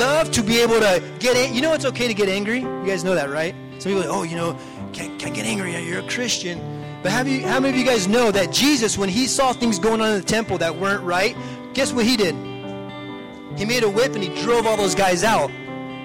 love, 0.00 0.32
to 0.32 0.42
be 0.42 0.60
able 0.60 0.80
to 0.80 1.00
get 1.20 1.36
in. 1.36 1.54
You 1.54 1.60
know 1.60 1.74
it's 1.74 1.84
okay 1.84 2.08
to 2.08 2.14
get 2.14 2.28
angry? 2.28 2.58
You 2.58 2.86
guys 2.86 3.04
know 3.04 3.14
that, 3.14 3.30
right? 3.30 3.54
Some 3.78 3.92
people, 3.92 4.00
like, 4.00 4.08
oh, 4.08 4.24
you 4.24 4.34
know, 4.34 4.58
can't, 4.92 5.16
can't 5.20 5.32
get 5.36 5.46
angry. 5.46 5.80
You're 5.86 6.00
a 6.00 6.08
Christian. 6.08 6.58
But 7.04 7.12
have 7.12 7.28
you, 7.28 7.46
how 7.46 7.60
many 7.60 7.74
of 7.74 7.78
you 7.78 7.86
guys 7.86 8.08
know 8.08 8.32
that 8.32 8.50
Jesus, 8.50 8.98
when 8.98 9.08
he 9.08 9.28
saw 9.28 9.52
things 9.52 9.78
going 9.78 10.00
on 10.00 10.08
in 10.08 10.20
the 10.20 10.26
temple 10.26 10.58
that 10.58 10.74
weren't 10.74 11.04
right, 11.04 11.36
guess 11.72 11.92
what 11.92 12.04
he 12.04 12.16
did? 12.16 12.47
He 13.58 13.64
made 13.64 13.82
a 13.82 13.90
whip 13.90 14.14
and 14.14 14.22
he 14.22 14.42
drove 14.42 14.66
all 14.68 14.76
those 14.76 14.94
guys 14.94 15.24
out. 15.24 15.50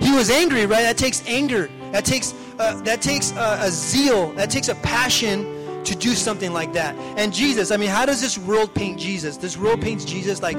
He 0.02 0.12
was 0.12 0.32
angry, 0.32 0.66
right? 0.66 0.82
That 0.82 0.98
takes 0.98 1.26
anger. 1.28 1.70
That 1.92 2.04
takes 2.04 2.34
uh, 2.58 2.82
that 2.82 3.02
takes 3.02 3.32
uh, 3.34 3.60
a 3.62 3.70
zeal. 3.70 4.32
That 4.34 4.50
takes 4.50 4.70
a 4.70 4.76
passion 4.76 5.84
to 5.84 5.96
do 5.96 6.16
something 6.16 6.52
like 6.52 6.74
that. 6.74 6.96
And 7.18 7.32
Jesus, 7.32 7.70
I 7.70 7.78
mean, 7.78 7.90
how 7.90 8.06
does 8.06 8.22
this 8.22 8.40
world 8.40 8.74
paint 8.74 9.00
Jesus? 9.00 9.38
This 9.38 9.56
world 9.56 9.82
paints 9.82 10.04
Jesus 10.04 10.42
like, 10.42 10.58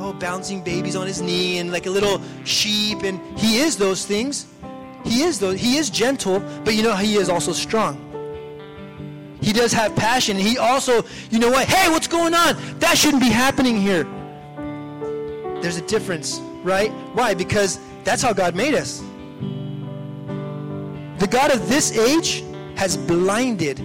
oh, 0.00 0.16
bouncing 0.18 0.62
babies 0.62 0.96
on 0.96 1.06
his 1.06 1.22
knee 1.22 1.58
and 1.58 1.70
like 1.70 1.86
a 1.86 1.90
little 1.90 2.20
sheep, 2.44 3.04
and 3.04 3.20
he 3.38 3.58
is 3.58 3.76
those 3.76 4.04
things. 4.04 4.46
He 5.04 5.22
is 5.22 5.38
those. 5.38 5.60
He 5.60 5.76
is 5.76 5.90
gentle, 5.90 6.40
but 6.64 6.74
you 6.74 6.82
know 6.82 6.96
he 6.96 7.16
is 7.16 7.28
also 7.28 7.52
strong. 7.52 8.08
He 9.40 9.52
does 9.52 9.72
have 9.72 9.94
passion. 9.94 10.36
He 10.36 10.58
also, 10.58 11.04
you 11.30 11.38
know 11.38 11.50
what? 11.50 11.68
Hey, 11.68 11.88
what's 11.90 12.08
going 12.08 12.34
on? 12.34 12.56
That 12.78 12.98
shouldn't 12.98 13.22
be 13.22 13.30
happening 13.30 13.80
here. 13.80 14.06
There's 15.62 15.78
a 15.78 15.86
difference, 15.86 16.40
right? 16.62 16.90
Why? 17.14 17.34
Because 17.34 17.78
that's 18.04 18.20
how 18.20 18.32
God 18.32 18.54
made 18.54 18.74
us. 18.74 19.02
The 21.18 21.28
God 21.30 21.52
of 21.52 21.68
this 21.68 21.96
age 21.96 22.42
has 22.74 22.96
blinded 22.96 23.78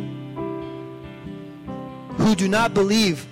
who 2.17 2.36
do 2.36 2.47
not 2.47 2.73
believe. 2.73 3.28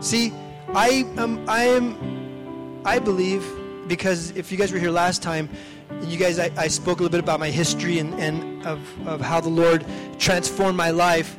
See, 0.00 0.32
I 0.74 1.06
am, 1.16 1.48
I 1.48 1.64
am, 1.64 2.82
I 2.84 2.98
believe 2.98 3.44
because 3.88 4.30
if 4.36 4.52
you 4.52 4.58
guys 4.58 4.72
were 4.72 4.78
here 4.78 4.90
last 4.90 5.22
time, 5.22 5.48
you 6.02 6.16
guys, 6.16 6.38
I, 6.38 6.50
I 6.56 6.68
spoke 6.68 7.00
a 7.00 7.02
little 7.02 7.10
bit 7.10 7.20
about 7.20 7.40
my 7.40 7.50
history 7.50 7.98
and, 7.98 8.14
and 8.20 8.64
of, 8.66 8.80
of 9.06 9.20
how 9.20 9.40
the 9.40 9.48
Lord 9.48 9.84
transformed 10.18 10.76
my 10.76 10.90
life. 10.90 11.36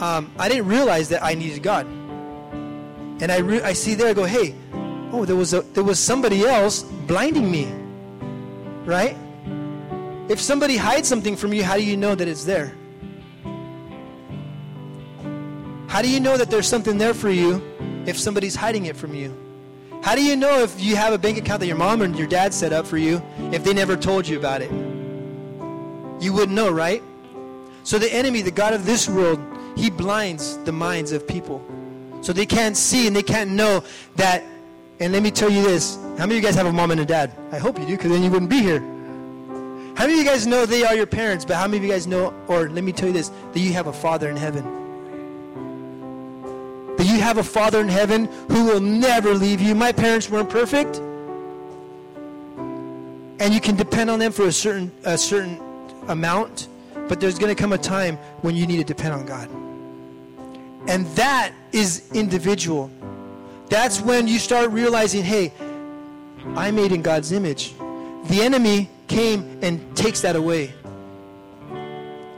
Um, 0.00 0.32
I 0.38 0.48
didn't 0.48 0.66
realize 0.66 1.08
that 1.10 1.22
I 1.22 1.34
needed 1.34 1.62
God. 1.62 1.86
And 3.20 3.30
I, 3.30 3.38
re- 3.38 3.62
I 3.62 3.74
see 3.74 3.94
there, 3.94 4.08
I 4.08 4.14
go, 4.14 4.24
hey, 4.24 4.54
oh, 5.14 5.24
there 5.24 5.36
was, 5.36 5.54
a, 5.54 5.62
there 5.62 5.84
was 5.84 6.00
somebody 6.00 6.44
else 6.44 6.82
blinding 6.82 7.48
me. 7.50 7.72
Right? 8.84 9.16
If 10.28 10.40
somebody 10.40 10.76
hides 10.76 11.06
something 11.08 11.36
from 11.36 11.52
you, 11.52 11.62
how 11.62 11.76
do 11.76 11.84
you 11.84 11.96
know 11.96 12.14
that 12.14 12.26
it's 12.26 12.44
there? 12.44 12.74
How 15.86 16.02
do 16.02 16.08
you 16.10 16.18
know 16.18 16.36
that 16.36 16.50
there's 16.50 16.66
something 16.66 16.98
there 16.98 17.14
for 17.14 17.30
you 17.30 17.62
if 18.06 18.18
somebody's 18.18 18.56
hiding 18.56 18.86
it 18.86 18.96
from 18.96 19.14
you? 19.14 19.32
How 20.02 20.16
do 20.16 20.22
you 20.22 20.34
know 20.34 20.60
if 20.60 20.80
you 20.80 20.96
have 20.96 21.12
a 21.12 21.18
bank 21.18 21.38
account 21.38 21.60
that 21.60 21.66
your 21.66 21.76
mom 21.76 22.02
and 22.02 22.18
your 22.18 22.26
dad 22.26 22.52
set 22.52 22.72
up 22.72 22.86
for 22.86 22.98
you 22.98 23.22
if 23.52 23.62
they 23.62 23.72
never 23.72 23.96
told 23.96 24.26
you 24.26 24.36
about 24.36 24.60
it? 24.60 24.70
You 26.20 26.32
wouldn't 26.32 26.52
know, 26.52 26.70
right? 26.70 27.02
So 27.84 27.98
the 27.98 28.12
enemy, 28.12 28.42
the 28.42 28.50
God 28.50 28.74
of 28.74 28.84
this 28.84 29.08
world, 29.08 29.40
he 29.76 29.90
blinds 29.90 30.58
the 30.64 30.72
minds 30.72 31.12
of 31.12 31.26
people. 31.26 31.64
So 32.22 32.32
they 32.32 32.46
can't 32.46 32.76
see 32.76 33.06
and 33.06 33.14
they 33.14 33.22
can't 33.22 33.50
know 33.50 33.84
that. 34.16 34.42
And 35.00 35.12
let 35.12 35.22
me 35.22 35.30
tell 35.30 35.50
you 35.50 35.62
this 35.62 35.96
how 36.18 36.26
many 36.26 36.36
of 36.36 36.42
you 36.42 36.42
guys 36.42 36.54
have 36.54 36.66
a 36.66 36.72
mom 36.72 36.90
and 36.92 37.00
a 37.00 37.04
dad? 37.04 37.32
I 37.52 37.58
hope 37.58 37.78
you 37.78 37.86
do, 37.86 37.96
because 37.96 38.10
then 38.12 38.22
you 38.22 38.30
wouldn't 38.30 38.50
be 38.50 38.60
here. 38.60 38.80
How 39.96 40.06
many 40.06 40.14
of 40.14 40.18
you 40.18 40.24
guys 40.24 40.46
know 40.46 40.66
they 40.66 40.84
are 40.84 40.94
your 40.94 41.06
parents, 41.06 41.44
but 41.44 41.56
how 41.56 41.66
many 41.66 41.78
of 41.78 41.84
you 41.84 41.90
guys 41.90 42.06
know, 42.06 42.32
or 42.48 42.68
let 42.68 42.84
me 42.84 42.92
tell 42.92 43.08
you 43.08 43.12
this, 43.14 43.30
that 43.52 43.60
you 43.60 43.72
have 43.72 43.86
a 43.88 43.92
father 43.92 44.28
in 44.30 44.36
heaven? 44.36 44.64
That 46.96 47.06
you 47.06 47.18
have 47.20 47.38
a 47.38 47.44
father 47.44 47.80
in 47.80 47.88
heaven 47.88 48.26
who 48.48 48.64
will 48.64 48.80
never 48.80 49.34
leave 49.34 49.60
you. 49.60 49.74
My 49.74 49.92
parents 49.92 50.30
weren't 50.30 50.50
perfect. 50.50 51.00
and 53.40 53.52
you 53.52 53.60
can 53.60 53.76
depend 53.76 54.10
on 54.10 54.18
them 54.18 54.32
for 54.32 54.46
a 54.46 54.52
certain 54.52 54.90
a 55.04 55.18
certain 55.18 55.60
amount, 56.08 56.68
but 57.08 57.20
there's 57.20 57.38
going 57.38 57.54
to 57.54 57.60
come 57.60 57.72
a 57.72 57.78
time 57.78 58.16
when 58.42 58.54
you 58.54 58.66
need 58.66 58.78
to 58.78 58.84
depend 58.84 59.12
on 59.14 59.26
God. 59.26 59.48
And 60.88 61.06
that 61.16 61.52
is 61.72 62.10
individual. 62.12 62.90
That's 63.74 64.00
when 64.00 64.28
you 64.28 64.38
start 64.38 64.70
realizing, 64.70 65.24
hey, 65.24 65.52
I'm 66.54 66.76
made 66.76 66.92
in 66.92 67.02
God's 67.02 67.32
image. 67.32 67.74
The 68.26 68.40
enemy 68.40 68.88
came 69.08 69.58
and 69.62 69.96
takes 69.96 70.20
that 70.20 70.36
away. 70.36 70.72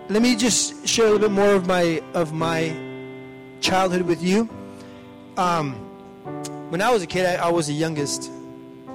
Let 0.08 0.22
me 0.22 0.34
just 0.34 0.88
share 0.88 1.08
a 1.08 1.10
little 1.10 1.28
bit 1.28 1.34
more 1.34 1.52
of 1.52 1.66
my 1.66 2.02
of 2.14 2.32
my 2.32 2.74
childhood 3.60 4.00
with 4.00 4.22
you. 4.22 4.48
Um, 5.36 5.74
when 6.70 6.80
I 6.80 6.90
was 6.90 7.02
a 7.02 7.06
kid, 7.06 7.26
I, 7.26 7.34
I 7.34 7.50
was 7.50 7.66
the 7.66 7.74
youngest, 7.74 8.30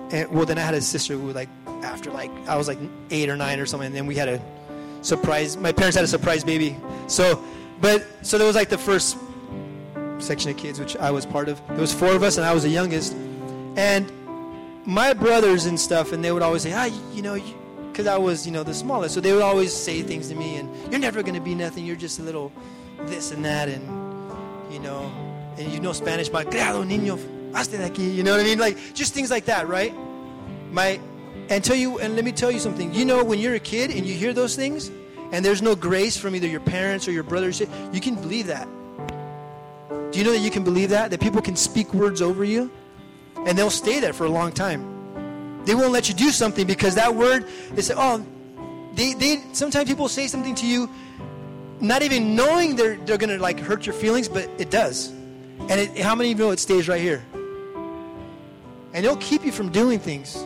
and 0.10 0.28
well, 0.32 0.48
then 0.48 0.58
I 0.58 0.62
had 0.62 0.74
a 0.74 0.82
sister 0.82 1.14
who 1.14 1.32
like 1.34 1.50
after 1.84 2.10
like 2.10 2.32
I 2.48 2.58
was 2.58 2.68
like 2.68 2.80
eight 3.12 3.30
or 3.30 3.36
nine 3.36 3.60
or 3.60 3.68
something, 3.68 3.86
and 3.86 3.96
then 3.96 4.08
we 4.08 4.16
had 4.16 4.30
a 4.30 4.42
surprise. 5.04 5.58
My 5.58 5.72
parents 5.72 5.96
had 5.96 6.06
a 6.06 6.08
surprise 6.08 6.44
baby. 6.44 6.76
So, 7.06 7.40
but 7.82 8.04
so 8.24 8.40
there 8.40 8.48
was 8.48 8.56
like 8.56 8.70
the 8.70 8.80
first 8.80 9.16
section 10.22 10.52
of 10.52 10.58
kids, 10.58 10.80
which 10.80 10.96
I 10.98 11.12
was 11.12 11.26
part 11.26 11.50
of. 11.50 11.62
There 11.68 11.78
was 11.78 11.94
four 11.94 12.14
of 12.14 12.24
us, 12.24 12.38
and 12.38 12.46
I 12.46 12.54
was 12.54 12.64
the 12.64 12.70
youngest. 12.70 13.14
And 13.76 14.12
my 14.86 15.14
brothers 15.14 15.66
and 15.66 15.80
stuff, 15.80 16.12
and 16.12 16.24
they 16.24 16.32
would 16.32 16.42
always 16.42 16.64
say, 16.64 16.74
ah, 16.74 16.86
you, 17.14 17.22
know, 17.22 17.40
because 17.92 18.08
I 18.08 18.18
was, 18.18 18.46
you 18.46 18.52
know, 18.52 18.64
the 18.64 18.74
smallest. 18.74 19.14
So 19.16 19.22
they 19.22 19.34
would 19.34 19.42
always 19.42 19.74
say 19.74 20.02
things 20.02 20.30
to 20.30 20.36
me, 20.36 20.56
and 20.56 20.70
you're 20.92 21.00
never 21.00 21.22
going 21.22 21.36
to 21.36 21.42
be 21.42 21.56
nothing. 21.56 21.86
You're 21.86 21.96
just 21.96 22.20
a 22.20 22.24
little 22.24 22.52
this 23.06 23.32
and 23.32 23.44
that, 23.46 23.70
and 23.70 23.84
you 24.72 24.80
know, 24.80 25.12
and 25.58 25.72
you 25.72 25.80
know 25.80 25.94
Spanish, 25.94 26.30
but 26.30 26.48
creado 26.48 26.84
niño, 26.86 27.18
hazte 27.52 27.78
de 27.78 27.90
aquí. 27.90 28.14
You 28.14 28.24
know 28.24 28.32
what 28.32 28.42
I 28.42 28.44
mean? 28.44 28.60
Like 28.60 28.78
just 28.94 29.14
things 29.14 29.30
like 29.30 29.46
that, 29.46 29.68
right? 29.68 29.94
My, 30.72 31.00
and 31.50 31.64
tell 31.64 31.76
you, 31.76 32.00
and 32.00 32.16
let 32.16 32.24
me 32.24 32.32
tell 32.32 32.52
you 32.52 32.60
something. 32.60 32.94
You 32.94 33.06
know, 33.06 33.24
when 33.24 33.40
you're 33.40 33.56
a 33.56 33.60
kid 33.60 33.92
and 33.92 34.06
you 34.06 34.14
hear 34.14 34.34
those 34.34 34.56
things, 34.56 34.90
and 35.32 35.46
there's 35.46 35.62
no 35.62 35.76
grace 35.76 36.18
from 36.18 36.36
either 36.36 36.48
your 36.48 36.60
parents 36.60 37.08
or 37.08 37.12
your 37.12 37.24
brothers, 37.24 37.62
you 37.92 38.02
can 38.02 38.16
believe 38.16 38.48
that. 38.48 38.68
Do 40.12 40.20
you 40.20 40.26
know 40.26 40.32
that 40.32 40.40
you 40.40 40.52
can 40.52 40.64
believe 40.64 40.90
that? 40.90 41.10
That 41.12 41.22
people 41.22 41.42
can 41.42 41.56
speak 41.56 41.94
words 41.94 42.22
over 42.22 42.44
you? 42.44 42.70
And 43.46 43.58
they'll 43.58 43.70
stay 43.70 44.00
there 44.00 44.14
for 44.14 44.26
a 44.26 44.30
long 44.30 44.52
time. 44.52 45.64
They 45.66 45.76
won't 45.76 45.92
let 45.92 46.10
you 46.10 46.16
do 46.16 46.32
something 46.32 46.68
because 46.68 46.96
that 46.96 47.16
word, 47.16 47.48
they 47.74 47.82
say, 47.82 47.94
oh, 47.96 48.26
they, 48.94 49.14
they 49.14 49.42
sometimes 49.54 49.88
people 49.88 50.08
say 50.10 50.28
something 50.28 50.56
to 50.56 50.68
you 50.68 50.90
not 51.80 52.04
even 52.04 52.36
knowing 52.36 52.76
they're, 52.76 52.98
they're 52.98 53.18
going 53.18 53.30
to 53.30 53.42
like 53.42 53.60
hurt 53.60 53.86
your 53.86 53.94
feelings, 53.94 54.30
but 54.30 54.50
it 54.60 54.70
does. 54.70 55.10
And 55.70 55.72
it, 55.72 55.98
how 55.98 56.14
many 56.14 56.32
of 56.32 56.40
you 56.40 56.46
know 56.46 56.52
it 56.52 56.60
stays 56.60 56.88
right 56.88 57.02
here? 57.02 57.24
And 58.94 59.06
it'll 59.06 59.18
keep 59.18 59.46
you 59.46 59.52
from 59.52 59.72
doing 59.72 60.00
things. 60.00 60.46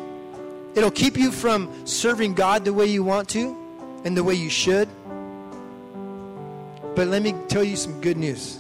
It'll 0.76 0.91
keep 0.91 1.18
you 1.18 1.32
from 1.32 1.86
serving 1.86 2.36
God 2.36 2.63
the 2.63 2.74
way 2.74 2.86
you 2.86 3.03
want 3.03 3.30
to 3.30 3.55
and 4.05 4.16
the 4.16 4.24
way 4.24 4.36
you 4.36 4.49
should. 4.49 4.88
But 6.95 7.07
let 7.07 7.22
me 7.22 7.34
tell 7.47 7.63
you 7.63 7.76
some 7.76 7.99
good 8.01 8.18
news. 8.18 8.59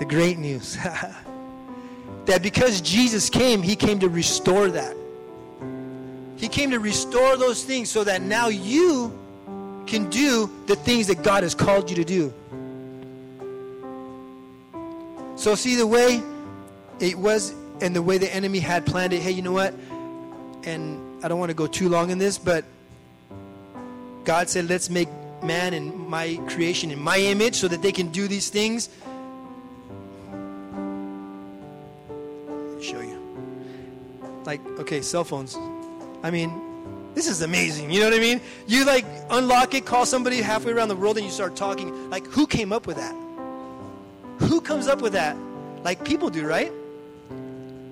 The 0.00 0.06
great 0.06 0.38
news. 0.38 0.76
that 2.24 2.42
because 2.42 2.80
Jesus 2.80 3.30
came, 3.30 3.62
he 3.62 3.76
came 3.76 4.00
to 4.00 4.08
restore 4.08 4.68
that. 4.68 4.96
He 6.36 6.48
came 6.48 6.70
to 6.70 6.80
restore 6.80 7.36
those 7.36 7.62
things 7.62 7.90
so 7.90 8.02
that 8.04 8.22
now 8.22 8.48
you 8.48 9.16
can 9.86 10.08
do 10.08 10.50
the 10.66 10.74
things 10.74 11.06
that 11.08 11.22
God 11.22 11.42
has 11.42 11.54
called 11.54 11.90
you 11.90 11.96
to 11.96 12.04
do. 12.04 12.32
So, 15.36 15.54
see 15.54 15.76
the 15.76 15.86
way 15.86 16.22
it 16.98 17.16
was 17.16 17.54
and 17.82 17.94
the 17.94 18.02
way 18.02 18.16
the 18.16 18.34
enemy 18.34 18.58
had 18.58 18.86
planned 18.86 19.12
it. 19.12 19.20
Hey, 19.20 19.32
you 19.32 19.42
know 19.42 19.52
what? 19.52 19.74
And 20.64 21.22
I 21.22 21.28
don't 21.28 21.38
want 21.38 21.50
to 21.50 21.54
go 21.54 21.66
too 21.66 21.90
long 21.90 22.10
in 22.10 22.18
this, 22.18 22.38
but 22.38 22.64
God 24.24 24.48
said, 24.48 24.66
let's 24.68 24.88
make 24.88 25.08
man 25.42 25.74
in 25.74 26.08
my 26.08 26.40
creation, 26.48 26.90
in 26.90 27.00
my 27.00 27.18
image, 27.18 27.54
so 27.54 27.68
that 27.68 27.82
they 27.82 27.92
can 27.92 28.08
do 28.08 28.28
these 28.28 28.48
things. 28.48 28.88
Show 32.80 33.00
you. 33.00 33.18
Like, 34.44 34.60
okay, 34.80 35.02
cell 35.02 35.24
phones. 35.24 35.56
I 36.22 36.30
mean, 36.30 36.50
this 37.14 37.28
is 37.28 37.42
amazing. 37.42 37.90
You 37.90 38.00
know 38.00 38.06
what 38.06 38.14
I 38.14 38.20
mean? 38.20 38.40
You 38.66 38.84
like 38.84 39.04
unlock 39.30 39.74
it, 39.74 39.84
call 39.84 40.06
somebody 40.06 40.40
halfway 40.40 40.72
around 40.72 40.88
the 40.88 40.96
world, 40.96 41.16
and 41.16 41.26
you 41.26 41.32
start 41.32 41.56
talking. 41.56 42.10
Like, 42.10 42.26
who 42.26 42.46
came 42.46 42.72
up 42.72 42.86
with 42.86 42.96
that? 42.96 43.14
Who 44.40 44.60
comes 44.60 44.86
up 44.86 45.02
with 45.02 45.12
that? 45.12 45.36
Like 45.82 46.04
people 46.04 46.30
do, 46.30 46.46
right? 46.46 46.72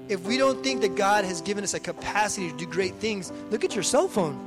If 0.08 0.24
we 0.24 0.38
don't 0.38 0.62
think 0.64 0.80
that 0.80 0.96
God 0.96 1.24
has 1.24 1.42
given 1.42 1.64
us 1.64 1.74
a 1.74 1.80
capacity 1.80 2.50
to 2.50 2.56
do 2.56 2.66
great 2.66 2.94
things, 2.94 3.30
look 3.50 3.64
at 3.64 3.74
your 3.74 3.84
cell 3.84 4.08
phone. 4.08 4.44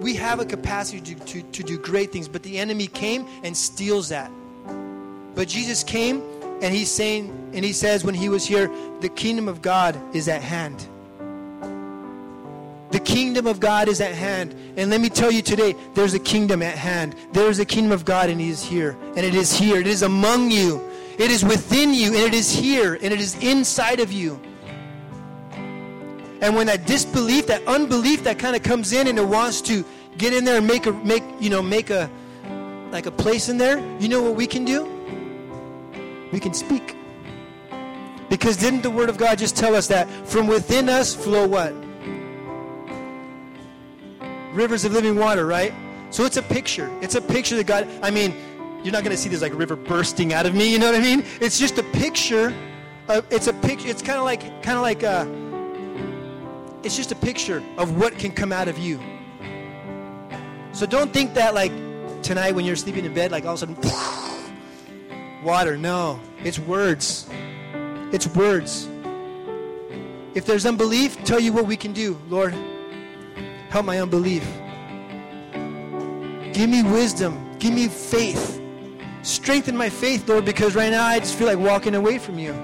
We 0.00 0.14
have 0.14 0.40
a 0.40 0.44
capacity 0.44 1.00
to, 1.00 1.24
to, 1.26 1.42
to 1.42 1.62
do 1.62 1.78
great 1.78 2.12
things, 2.12 2.28
but 2.28 2.42
the 2.42 2.58
enemy 2.58 2.86
came 2.86 3.26
and 3.42 3.54
steals 3.56 4.08
that. 4.08 4.30
But 5.34 5.48
Jesus 5.48 5.84
came 5.84 6.22
and 6.60 6.74
he's 6.74 6.90
saying, 6.90 7.50
and 7.54 7.64
he 7.64 7.72
says 7.72 8.04
when 8.04 8.14
he 8.14 8.28
was 8.28 8.44
here, 8.44 8.70
the 9.00 9.08
kingdom 9.08 9.48
of 9.48 9.62
God 9.62 9.98
is 10.14 10.28
at 10.28 10.42
hand. 10.42 10.86
The 12.90 13.00
kingdom 13.00 13.46
of 13.46 13.60
God 13.60 13.88
is 13.88 14.00
at 14.00 14.14
hand. 14.14 14.54
And 14.76 14.90
let 14.90 15.00
me 15.00 15.10
tell 15.10 15.30
you 15.30 15.42
today, 15.42 15.74
there's 15.94 16.14
a 16.14 16.18
kingdom 16.18 16.62
at 16.62 16.76
hand. 16.76 17.14
There's 17.32 17.58
a 17.58 17.64
kingdom 17.64 17.92
of 17.92 18.04
God, 18.04 18.30
and 18.30 18.40
He 18.40 18.48
is 18.48 18.64
here. 18.64 18.96
And 19.14 19.18
it 19.18 19.34
is 19.34 19.52
here. 19.52 19.78
It 19.78 19.86
is 19.86 20.02
among 20.02 20.50
you. 20.50 20.82
It 21.18 21.30
is 21.30 21.44
within 21.44 21.92
you, 21.92 22.14
and 22.14 22.22
it 22.22 22.34
is 22.34 22.50
here, 22.50 22.94
and 22.94 23.12
it 23.12 23.20
is 23.20 23.36
inside 23.42 24.00
of 24.00 24.10
you. 24.10 24.40
And 26.40 26.54
when 26.54 26.68
that 26.68 26.86
disbelief, 26.86 27.48
that 27.48 27.66
unbelief 27.66 28.22
that 28.24 28.38
kind 28.38 28.54
of 28.54 28.62
comes 28.62 28.92
in 28.92 29.08
and 29.08 29.18
it 29.18 29.26
wants 29.26 29.60
to 29.62 29.84
get 30.16 30.32
in 30.32 30.44
there 30.44 30.58
and 30.58 30.66
make 30.66 30.86
a 30.86 30.92
make, 30.92 31.24
you 31.40 31.50
know, 31.50 31.60
make 31.60 31.90
a 31.90 32.08
like 32.92 33.06
a 33.06 33.10
place 33.10 33.48
in 33.48 33.58
there, 33.58 33.78
you 34.00 34.08
know 34.08 34.22
what 34.22 34.36
we 34.36 34.46
can 34.46 34.64
do? 34.64 34.97
We 36.32 36.40
can 36.40 36.54
speak. 36.54 36.96
Because 38.28 38.56
didn't 38.56 38.82
the 38.82 38.90
word 38.90 39.08
of 39.08 39.16
God 39.16 39.38
just 39.38 39.56
tell 39.56 39.74
us 39.74 39.86
that 39.88 40.08
from 40.26 40.46
within 40.46 40.88
us 40.88 41.14
flow 41.14 41.46
what? 41.46 41.74
rivers 44.52 44.84
of 44.84 44.92
living 44.92 45.16
water, 45.16 45.46
right? 45.46 45.72
So 46.10 46.24
it's 46.24 46.36
a 46.36 46.42
picture. 46.42 46.90
It's 47.00 47.14
a 47.14 47.20
picture 47.20 47.56
that 47.56 47.66
God, 47.66 47.88
I 48.02 48.10
mean, 48.10 48.34
you're 48.82 48.92
not 48.92 49.04
going 49.04 49.14
to 49.14 49.16
see 49.16 49.28
this 49.28 49.42
like 49.42 49.54
river 49.54 49.76
bursting 49.76 50.32
out 50.32 50.46
of 50.46 50.54
me, 50.54 50.70
you 50.70 50.78
know 50.78 50.86
what 50.86 50.94
I 50.94 51.00
mean? 51.00 51.24
It's 51.40 51.58
just 51.58 51.78
a 51.78 51.82
picture. 51.82 52.54
Of, 53.08 53.24
it's 53.30 53.46
a 53.46 53.52
picture. 53.52 53.88
It's 53.88 54.02
kind 54.02 54.18
of 54.18 54.24
like, 54.24 54.40
kind 54.62 54.76
of 54.76 54.82
like, 54.82 55.02
a, 55.02 55.20
uh, 55.20 55.26
it's 56.82 56.96
just 56.96 57.12
a 57.12 57.16
picture 57.16 57.62
of 57.76 57.96
what 57.96 58.18
can 58.18 58.32
come 58.32 58.52
out 58.52 58.68
of 58.68 58.78
you. 58.78 59.00
So 60.72 60.86
don't 60.86 61.12
think 61.12 61.34
that 61.34 61.54
like 61.54 61.72
tonight 62.22 62.54
when 62.54 62.64
you're 62.64 62.76
sleeping 62.76 63.04
in 63.04 63.12
bed, 63.12 63.32
like 63.32 63.44
all 63.44 63.54
of 63.54 63.62
a 63.62 63.66
sudden, 63.66 63.76
water. 65.42 65.76
No, 65.76 66.20
it's 66.44 66.58
words. 66.58 67.28
It's 68.12 68.26
words. 68.28 68.88
If 70.34 70.44
there's 70.46 70.66
unbelief, 70.66 71.22
tell 71.24 71.40
you 71.40 71.52
what 71.52 71.66
we 71.66 71.76
can 71.76 71.92
do, 71.92 72.18
Lord. 72.28 72.54
Help 73.70 73.86
my 73.86 74.00
unbelief. 74.00 74.44
Give 76.52 76.70
me 76.70 76.82
wisdom. 76.82 77.56
Give 77.58 77.72
me 77.72 77.88
faith. 77.88 78.60
Strengthen 79.22 79.76
my 79.76 79.88
faith, 79.90 80.28
Lord, 80.28 80.44
because 80.44 80.74
right 80.74 80.90
now 80.90 81.04
I 81.06 81.18
just 81.18 81.36
feel 81.36 81.46
like 81.46 81.58
walking 81.58 81.94
away 81.94 82.18
from 82.18 82.38
you. 82.38 82.54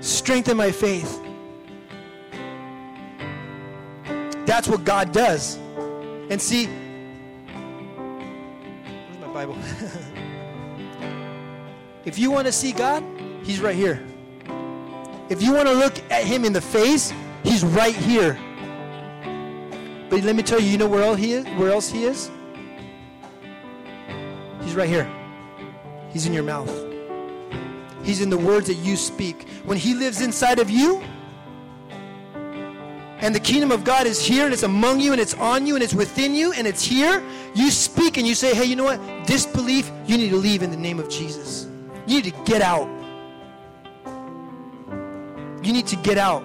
Strengthen 0.00 0.56
my 0.56 0.70
faith. 0.72 1.20
That's 4.46 4.66
what 4.66 4.84
God 4.84 5.12
does. 5.12 5.56
And 6.30 6.40
see, 6.40 6.66
where's 9.06 9.18
my 9.20 9.32
Bible? 9.32 9.58
if 12.04 12.18
you 12.18 12.30
want 12.30 12.46
to 12.46 12.52
see 12.52 12.72
God, 12.72 13.04
He's 13.42 13.60
right 13.60 13.76
here. 13.76 14.04
If 15.28 15.42
you 15.42 15.52
want 15.52 15.68
to 15.68 15.74
look 15.74 15.98
at 16.10 16.24
Him 16.24 16.44
in 16.44 16.52
the 16.52 16.60
face, 16.60 17.12
He's 17.42 17.64
right 17.64 17.94
here. 17.94 18.38
But 20.10 20.24
let 20.24 20.34
me 20.34 20.42
tell 20.42 20.58
you, 20.58 20.68
you 20.68 20.76
know 20.76 20.88
where 20.88 21.04
else 21.04 21.20
he 21.20 21.34
is? 21.34 21.44
Where 21.56 21.70
else 21.70 21.88
he 21.88 22.02
is? 22.02 22.30
He's 24.62 24.74
right 24.74 24.88
here. 24.88 25.08
He's 26.10 26.26
in 26.26 26.32
your 26.32 26.42
mouth. 26.42 26.68
He's 28.02 28.20
in 28.20 28.28
the 28.28 28.36
words 28.36 28.66
that 28.66 28.74
you 28.74 28.96
speak. 28.96 29.48
When 29.64 29.78
he 29.78 29.94
lives 29.94 30.20
inside 30.20 30.58
of 30.58 30.68
you, 30.68 31.00
and 33.22 33.32
the 33.32 33.40
kingdom 33.40 33.70
of 33.70 33.84
God 33.84 34.06
is 34.06 34.24
here 34.24 34.46
and 34.46 34.52
it's 34.52 34.64
among 34.64 34.98
you 34.98 35.12
and 35.12 35.20
it's 35.20 35.34
on 35.34 35.66
you 35.66 35.74
and 35.74 35.84
it's 35.84 35.94
within 35.94 36.34
you 36.34 36.52
and 36.52 36.66
it's 36.66 36.82
here, 36.82 37.22
you 37.54 37.70
speak 37.70 38.16
and 38.16 38.26
you 38.26 38.34
say, 38.34 38.52
hey, 38.52 38.64
you 38.64 38.74
know 38.74 38.84
what? 38.84 39.26
Disbelief, 39.26 39.92
you 40.06 40.18
need 40.18 40.30
to 40.30 40.36
leave 40.36 40.62
in 40.62 40.70
the 40.70 40.76
name 40.76 40.98
of 40.98 41.08
Jesus. 41.08 41.69
You 42.10 42.16
need 42.16 42.34
to 42.34 42.42
get 42.42 42.60
out. 42.60 42.88
You 45.62 45.72
need 45.72 45.86
to 45.86 45.94
get 45.94 46.18
out. 46.18 46.42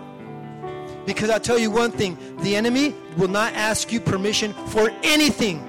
Because 1.07 1.31
I'll 1.31 1.39
tell 1.39 1.57
you 1.57 1.71
one 1.71 1.89
thing 1.89 2.19
the 2.43 2.55
enemy 2.55 2.93
will 3.17 3.29
not 3.29 3.51
ask 3.53 3.91
you 3.91 3.99
permission 3.99 4.53
for 4.67 4.91
anything. 5.01 5.67